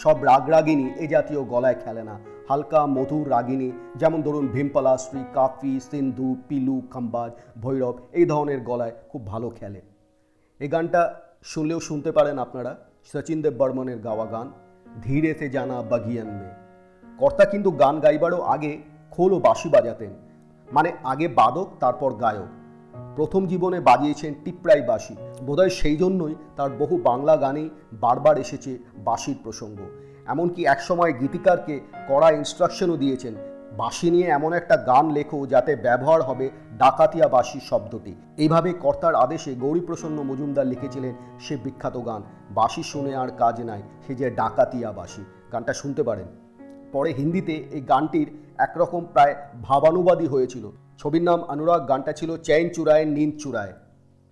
সব 0.04 0.24
রাগরাগিনী 0.24 0.90
এ 1.00 1.08
জাতীয় 1.08 1.44
গলায় 1.44 1.76
খেলে 1.86 2.04
না। 2.04 2.20
হালকা, 2.50 2.86
মধুর 2.86 3.30
রাগিনী, 3.30 3.72
যেমন 3.96 4.22
ধরুন 4.22 4.48
ভীমপলাশ্রী 4.48 5.24
কাফি, 5.34 5.80
সিন্ধু, 5.92 6.36
পিলু, 6.48 6.82
খাম্বাজ, 6.92 7.32
ভৈরব, 7.62 7.96
এই 8.14 8.26
ধরনের 8.26 8.62
গলায় 8.62 8.92
খুব 9.10 9.28
ভালো 9.28 9.50
খেলে। 9.50 9.82
এই 10.60 10.68
গানটা 10.68 11.16
শুনলেও 11.44 11.80
শুনতে 11.80 12.12
পারেন 12.12 12.40
আপনারা। 12.40 12.76
সচিন 13.14 13.42
দেব 13.42 13.54
বর্মনের 13.58 14.00
গাওয়া 14.00 14.26
গান, 14.26 14.52
ধীরে 15.04 15.34
সে 15.34 15.50
জানা 15.50 15.82
বাগিয়ান 15.82 16.28
মে। 16.28 16.50
কর্তা 17.18 17.46
কিন্তু 17.46 17.72
গান 17.72 18.00
গাইবারও 18.00 18.42
আগে 18.42 18.78
খোল 19.12 19.34
ও 19.34 19.40
বাঁশি 19.40 19.70
বাজাতেন। 19.70 20.10
মানে 20.72 20.92
আগে 21.04 21.28
বাদক, 21.28 21.68
তারপর 21.80 22.14
গায়ক। 22.14 22.57
প্রথম 23.18 23.42
জীবনে 23.48 23.80
বাজিয়েছেন 23.80 24.32
টিপ্রাই 24.46 24.82
বাঁশি। 24.82 25.16
বোধহয় 25.46 25.70
সেই 25.70 25.98
জন্যই 25.98 26.36
তার 26.56 26.70
বহু 26.70 26.98
বাংলা 26.98 27.36
গানেই 27.38 27.70
বারবার 27.94 28.36
এসেছে 28.38 28.72
বাঁশির 28.98 29.38
প্রসঙ্গ। 29.44 29.80
এমনকি 30.28 30.62
একসময় 30.66 31.14
গীতিকারকে 31.14 31.80
কড়া 32.08 32.30
ইনস্ট্রাকশনও 32.32 32.98
দিয়েছেন। 32.98 33.34
বাঁশি 33.78 34.12
নিয়ে 34.12 34.28
এমন 34.28 34.54
একটা 34.54 34.76
গান 34.78 35.06
লেখো 35.12 35.40
যাতে 35.46 35.76
ব্যবহার 35.76 36.22
হবে 36.22 36.50
ডাকাতিয়া 36.78 37.28
বাঁশি 37.28 37.60
শব্দটি। 37.70 38.14
এইভাবে 38.38 38.70
কর্তার 38.74 39.16
আদেশে 39.16 39.56
গৌরীপ্রসন্ন 39.56 40.18
মজুমদার 40.24 40.68
লিখেছিলেন 40.68 41.14
সে 41.40 41.58
বিখ্যাত 41.64 41.96
গান, 42.06 42.22
বাঁশি 42.50 42.84
শুনে 42.84 43.16
আর 43.16 43.30
কাজ 43.38 43.56
নাই, 43.62 43.82
সে 44.08 44.16
যে 44.16 44.28
ডাকাতিয়া 44.30 44.92
বাঁশি। 44.92 45.24
গানটা 45.52 45.74
শুনতে 45.74 46.02
পারেন। 46.04 46.28
পরে 46.92 47.10
হিন্দিতে 47.14 47.56
এই 47.72 47.82
গানটির 47.82 48.28
একরকম 48.58 49.02
প্রায় 49.14 49.36
ভাবানুবাদী 49.64 50.28
হয়েছিল। 50.28 50.72
ছবির 51.00 51.24
নাম 51.24 51.40
অনুরাগ, 51.54 51.82
গানটা 51.90 52.12
ছিল 52.20 52.38
চেন 52.38 52.70
চূড়ায় 52.76 53.06
নিন 53.06 53.32
চূড়ায় 53.42 53.74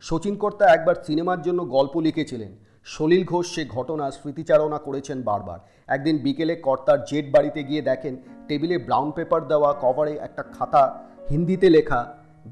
শচীন 0.04 0.36
কর্তা 0.36 0.66
একবার 0.66 0.96
সিনেমার 1.06 1.40
জন্য 1.42 1.60
গল্প 1.70 1.94
লিখেছিলেন। 1.98 2.52
সলিল 2.86 3.24
ঘোষ 3.24 3.46
সে 3.56 3.64
ঘটনা 3.66 4.06
স্মৃতিচারণা 4.12 4.78
করেছেন 4.78 5.18
বারবার। 5.22 5.60
একদিন 5.88 6.16
বিকেলে 6.18 6.56
কর্তার 6.56 7.00
জেট 7.06 7.26
বাড়িতে 7.32 7.64
গিয়ে 7.64 7.82
দেখেন, 7.82 8.14
টেবিলে 8.48 8.78
ব্রাউন 8.78 9.10
পেপার 9.12 9.48
দেওয়া 9.48 9.70
কভারে 9.82 10.14
একটা 10.18 10.44
খাতা, 10.56 10.84
হিন্দিতে 11.30 11.70
লেখা, 11.70 12.02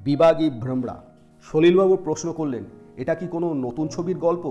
বিবাগী 0.06 0.49
ভ্রমরা। 0.49 0.95
সলিলবাবু 1.41 1.95
প্রশ্ন 1.97 2.34
করলেন, 2.34 2.63
এটা 2.97 3.15
কি 3.15 3.28
কোনো 3.28 3.47
নতুন 3.54 3.88
ছবির 3.88 4.17
গল্প? 4.17 4.45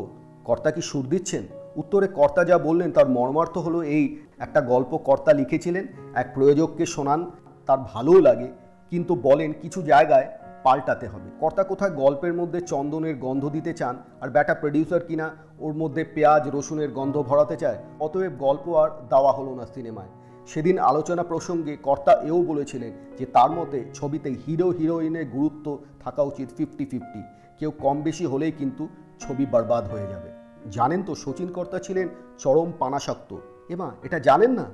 কর্তা 0.45 0.71
কি 0.71 0.81
সুর 0.81 1.05
দিচ্ছেন? 1.07 1.43
উত্তরে 1.77 2.07
কর্তা 2.09 2.43
যা 2.45 2.57
বললেন 2.59 2.93
তার 2.93 3.09
মর্মার্থ 3.09 3.59
হলো 3.59 3.83
এই, 3.97 4.05
একটা 4.39 4.61
গল্প 4.61 4.97
কর্তা 4.97 5.33
লিখেছিলেন, 5.33 5.85
এক 6.15 6.27
প্রয়োজককে 6.35 6.87
শোনান, 6.87 7.31
তার 7.67 7.79
ভালোও 7.93 8.21
লাগে 8.21 8.49
কিন্তু 8.93 9.13
বলেন 9.29 9.51
কিছু 9.63 9.81
জায়গায় 9.93 10.27
পাল্টাতে 10.65 11.07
হবে। 11.13 11.29
কর্তা 11.41 11.63
কোথায় 11.71 11.93
গল্পের 12.03 12.35
মধ্যে 12.41 12.61
চন্দনের 12.73 13.17
গন্ধ 13.25 13.45
দিতে 13.57 13.73
চান 13.81 13.95
আর 14.23 14.29
ব্যাটা 14.35 14.55
প্রডিউসার 14.63 15.03
কিনা 15.09 15.27
ওর 15.65 15.73
মধ্যে 15.81 16.03
পেঁয়াজ, 16.15 16.43
রসুনের 16.57 16.91
গন্ধ 16.99 17.17
ভরাতে 17.29 17.57
চায়, 17.63 17.79
অতএব 18.05 18.33
গল্প 18.47 18.67
আর 18.83 18.89
দেওয়া 19.13 19.33
হলো 19.39 19.53
না 19.61 19.65
সিনেমায়। 19.75 20.13
সেদিন 20.51 20.77
আলোচনা 20.91 21.23
প্রসঙ্গে 21.31 21.75
কর্তা 21.87 22.13
এও 22.31 22.39
বলেছিলেন 22.51 22.93
যে 23.19 23.25
তার 23.37 23.51
মতে 23.59 23.79
ছবিতে 23.95 24.31
হিরো, 24.43 24.69
হিরোইনের 24.79 25.27
গুরুত্ব 25.37 25.67
থাকা 26.05 26.23
উচিত 26.31 26.49
ফিফটি 26.57 26.85
ফিফটি 26.91 27.21
কেউ 27.59 27.71
কম 27.85 27.97
বেশি 28.03 28.25
হলেই 28.27 28.53
কিন্তু 28.61 28.85
ছবি 29.23 29.45
বরবাদ 29.55 29.85
হয়ে 29.93 30.11
যাবে। 30.13 30.31
জানেন 30.71 31.01
তো 31.09 31.13
শচীন 31.23 31.49
কর্তা 31.57 31.79
ছিলেন 31.87 32.07
চরম 32.43 32.69
পানাসক্ত 32.79 33.31
এমা, 33.75 33.89
এটা 34.07 34.19
জানেন 34.29 34.53
না? 34.61 34.67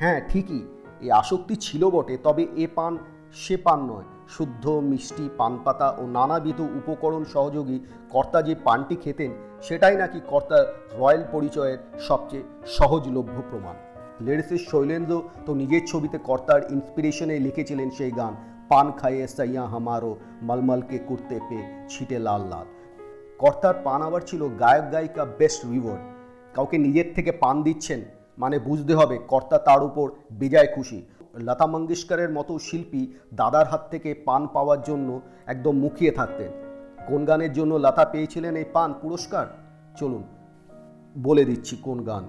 হ্যাঁ 0.00 0.18
ঠিকই। 0.30 0.62
এই 1.04 1.10
আসক্তি 1.20 1.54
ছিল 1.66 1.82
বটে, 1.94 2.14
তবে 2.26 2.42
এ 2.64 2.66
পান 2.76 2.92
সে 3.42 3.54
পান 3.66 3.80
নয় 3.90 4.06
শুদ্ধ, 4.34 4.64
মিষ্টি, 4.90 5.24
পানপাতা 5.40 5.88
ও 6.00 6.02
নানাবিধ 6.16 6.60
উপকরণ 6.80 7.22
সহযোগী 7.34 7.78
কর্তা 8.12 8.38
যে 8.48 8.54
পানটি 8.66 8.96
খেতেন, 9.04 9.30
সেটাই 9.66 9.96
নাকি 10.02 10.18
কর্তার 10.30 10.64
রয়্যাল 11.00 11.22
পরিচয়ের 11.32 11.78
সবচেয়ে 12.08 12.44
সহজলভ্য 12.76 13.36
প্রমাণ। 13.50 13.76
লেডিসের 14.26 14.62
শৈলেন্দ্র 14.70 15.14
তো 15.46 15.50
নিজের 15.60 15.82
ছবিতে 15.90 16.18
কর্তার 16.28 16.60
ইন্সপিরেশনে 16.74 17.34
লিখেছিলেন 17.46 17.88
সেই 17.98 18.12
গান, 18.18 18.32
পান 18.70 18.86
খাইয়ে 18.98 19.26
সাইয়া 19.36 19.64
হামারো 19.72 20.12
মলমলকে 20.48 20.98
কুর্তে 21.08 21.36
পে 21.48 21.58
ছিটে 21.92 22.18
লাল 22.26 22.42
লাল। 22.52 22.66
কর্তার 23.42 23.76
পান 23.86 24.00
আবার 24.08 24.22
ছিল 24.30 24.42
গায়ক 24.62 24.86
গায়িকা 24.94 25.22
বেস্ট 25.38 25.60
রিওয়ার্ড। 25.72 26.02
কাউকে 26.54 26.76
নিজের 26.86 27.08
থেকে 27.16 27.30
পান 27.42 27.56
দিচ্ছেন 27.66 28.00
মানে 28.38 28.56
বুঝতে 28.68 28.92
হবে 29.00 29.16
কর্তা 29.32 29.56
তার 29.68 29.80
উপর 29.88 30.06
বেজায় 30.40 30.70
খুশি। 30.76 30.98
লতা 31.38 31.66
মঙ্গেশকরের 31.66 32.30
মতো 32.30 32.58
শিল্পী 32.58 33.06
দাদার 33.34 33.66
হাত 33.66 33.88
থেকে 33.90 34.14
পান 34.14 34.46
পাওয়ার 34.46 34.82
জন্য 34.82 35.20
একদম 35.46 35.76
মুখিয়ে 35.76 36.10
থাকতেন। 36.10 36.50
কোন 37.06 37.24
গানের 37.24 37.52
জন্য 37.52 37.74
লতা 37.74 38.04
পেয়েছিলেন 38.04 38.56
এই 38.56 38.64
পান 38.72 38.94
পুরস্কার? 39.02 39.46
চলুন 39.96 40.22
বলে 41.18 41.44
দিচ্ছি 41.44 41.76
কোন 41.76 42.04
গান। 42.04 42.24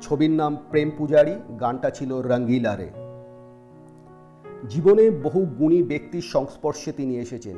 ছবির 0.00 0.30
নাম 0.30 0.56
প্রেম 0.70 0.90
পূজারি, 0.98 1.34
গানটা 1.60 1.90
ছিল 1.90 2.20
রঙ্গিলারে। 2.20 2.90
জীবনে 4.68 5.10
বহু 5.10 5.46
গুণী 5.58 5.82
ব্যক্তির 5.82 6.22
সংস্পর্শে 6.22 6.92
তিনি 6.92 7.18
এসেছেন। 7.18 7.56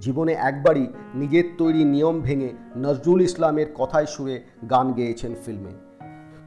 জীবনে 0.00 0.32
একবারই 0.32 0.86
নিজের 1.14 1.44
তৈরি 1.58 1.84
নিয়ম 1.84 2.20
ভেঙে 2.20 2.52
নজরুল 2.76 3.20
ইসলামের 3.20 3.66
কথায় 3.74 4.06
সুরে 4.06 4.42
গান 4.70 4.92
গেয়েছেন 4.92 5.34
ফিল্মে। 5.44 5.91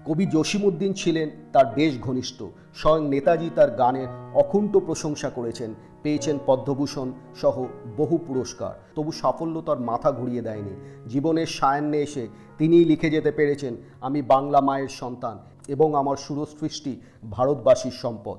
কবি 0.05 0.25
জসিমুদ্দিন 0.25 0.93
ছিলেন 0.93 1.29
তার 1.53 1.65
বেশ 1.65 1.99
ঘনিষ্ঠ 2.01 2.43
স্বয়ং 2.75 3.09
নেতাজি 3.09 3.49
তার 3.55 3.71
গানের 3.71 4.07
অকুণ্ঠ 4.33 4.77
প্রশংসা 4.77 5.29
করেছেন, 5.29 5.73
পেয়েছেন 6.03 6.39
পদ্মভূষণ 6.45 7.11
সহ 7.35 7.65
বহু 7.97 8.17
পুরস্কার। 8.27 8.73
তবু 8.95 9.11
সাফল্য 9.11 9.61
তার 9.61 9.79
মাথা 9.79 10.11
ঘুরিয়ে 10.11 10.41
দেয়নি। 10.41 10.75
জীবনের 11.09 11.45
সায়ান্নে 11.45 11.99
এসে 12.01 12.27
তিনিই 12.57 12.85
লিখে 12.85 13.09
যেতে 13.09 13.31
পেরেছেন, 13.31 13.75
আমি 14.01 14.21
বাংলা 14.21 14.61
মায়ের 14.61 14.87
সন্তান 14.87 15.39
এবং 15.67 15.95
আমার 15.95 16.15
সুরসৃষ্টি 16.15 17.01
ভারতবাসীর 17.31 17.91
সম্পদ। 17.91 18.37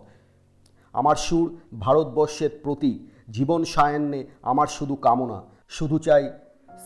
আমার 0.92 1.16
সুর 1.16 1.56
ভারতবর্ষের 1.80 2.50
প্রতীক। 2.62 2.98
জীবন 3.30 3.64
সায়ান্নে 3.64 4.20
আমার 4.42 4.66
শুধু 4.66 4.94
কামনা। 4.94 5.42
শুধু 5.68 5.98
চাই 5.98 6.24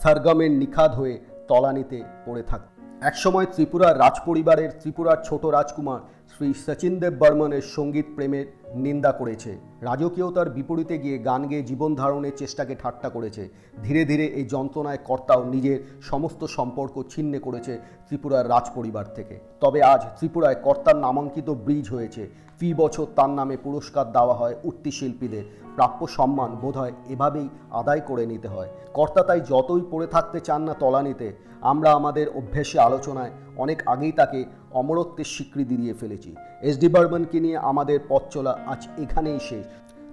সরগমের 0.03 0.51
নিখাদ 0.51 0.91
হয়ে 0.95 1.15
তলানিতে 1.47 2.03
পড়ে 2.25 2.43
থাক 2.43 2.61
একসময় 3.01 3.47
ত্রিপুরার 3.53 3.99
রাজপরিবারের 3.99 4.71
ত্রিপুরার 4.81 5.17
ছোট 5.25 5.43
রাজকুমার 5.51 6.01
শ্রী 6.37 6.53
সচিন 6.53 6.99
দেব 6.99 7.13
বর্মনের 7.19 7.61
সংগীত 7.61 8.05
প্রেমের 8.15 8.45
নিন্দা 8.75 9.11
করেছে। 9.11 9.57
রাজকীয়তার 9.81 10.49
বিপরীতে 10.49 10.97
গিয়ে 10.97 11.17
গান 11.17 11.47
গেয়ে 11.47 11.63
জীবন 11.63 11.95
ধারণের 11.95 12.31
চেষ্টাকে 12.37 12.75
ঠাট্টা 12.75 13.09
করেছে। 13.09 13.49
ধীরে 13.83 14.05
ধীরে 14.05 14.25
এই 14.25 14.45
যন্ত্রণায় 14.45 14.97
কর্তাও 15.03 15.43
নিজের 15.43 15.79
সমস্ত 16.01 16.45
সম্পর্ক 16.45 17.03
ছিন্ন 17.09 17.39
করেছে 17.39 17.79
ত্রিপুরার 18.07 18.49
রাজপরিবার 18.49 19.05
থেকে। 19.15 19.39
তবে 19.59 19.83
আজ 19.83 20.01
ত্রিপুরায় 20.17 20.55
কর্তার 20.55 20.97
নামাঙ্কিত 20.97 21.49
ব্রিজ 21.49 21.89
হয়েছে। 21.89 22.29
ফি 22.59 22.73
বছর 22.73 23.05
তার 23.15 23.29
নামে 23.29 23.57
পুরস্কার 23.57 24.11
দেওয়া 24.11 24.33
হয় 24.33 24.55
উঠতি 24.63 24.91
শিল্পীদের। 24.91 25.43
প্রাপ্য 25.75 26.07
সম্মান 26.07 26.51
বোধহয় 26.55 26.91
এভাবেই 27.09 27.49
আদায় 27.71 27.99
করে 27.99 28.25
নিতে 28.25 28.47
হয়। 28.47 28.69
কর্তা 28.93 29.23
তাই 29.23 29.41
যতই 29.41 29.81
পড়ে 29.91 30.07
থাকতে 30.07 30.39
চান 30.39 30.61
না 30.61 30.73
তলানিতে। 30.73 31.33
আমরা 31.61 31.91
আমাদের 31.91 32.29
অভ্যেসে 32.29 32.79
আলোচনায় 32.79 33.31
অনেক 33.57 33.83
আগেই 33.85 34.11
তাকে 34.11 34.45
অমরত্বের 34.73 35.25
স্বীকৃতি 35.25 35.75
দিয়ে 35.77 35.93
ফেলেছি। 35.93 36.35
এস 36.61 36.79
ডি 36.79 36.87
বর্মনকে 36.87 37.39
নিয়ে 37.39 37.57
আমাদের 37.57 37.99
পথ 38.09 38.23
চলা 38.29 38.59
আজ 38.65 38.87
এখানেই 38.97 39.39
শেষ। 39.39 39.65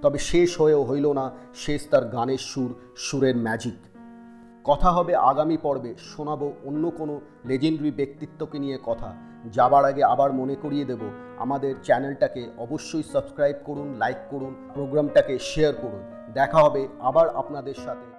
তবে 0.03 0.19
শেষ 0.19 0.61
হয়েও 0.61 0.85
হইল 0.85 1.13
না, 1.13 1.31
শেষ 1.55 1.89
তার 1.91 2.05
গানের 2.05 2.39
সুর, 2.39 2.75
সুরের 2.97 3.37
ম্যাজিক 3.37 3.75
কথা 4.65 4.91
হবে 4.91 5.15
আগামী 5.17 5.57
পর্বে, 5.57 5.95
শোনাবো 5.99 6.53
অন্য 6.65 6.91
কোনো 6.91 7.21
লেজেন্ডারি 7.45 7.91
ব্যক্তিত্বকে 7.91 8.59
নিয়ে 8.59 8.79
কথা। 8.85 9.15
যাবার 9.53 9.85
আগে 9.85 10.05
আবার 10.05 10.33
মনে 10.33 10.55
করিয়ে 10.55 10.85
দেব, 10.85 11.01
আমাদের 11.39 11.75
চ্যানেলটাকে 11.83 12.51
অবশ্যই 12.59 13.03
সাবস্ক্রাইব 13.03 13.57
করুন 13.65 13.95
লাইক 13.95 14.17
করুন 14.31 14.55
প্রোগ্রামটাকে 14.75 15.39
শেয়ার 15.39 15.75
করুন। 15.75 16.33
দেখা 16.35 16.59
হবে 16.59 16.89
আবার 17.01 17.29
আপনাদের 17.29 17.75
সাথে। 17.75 18.18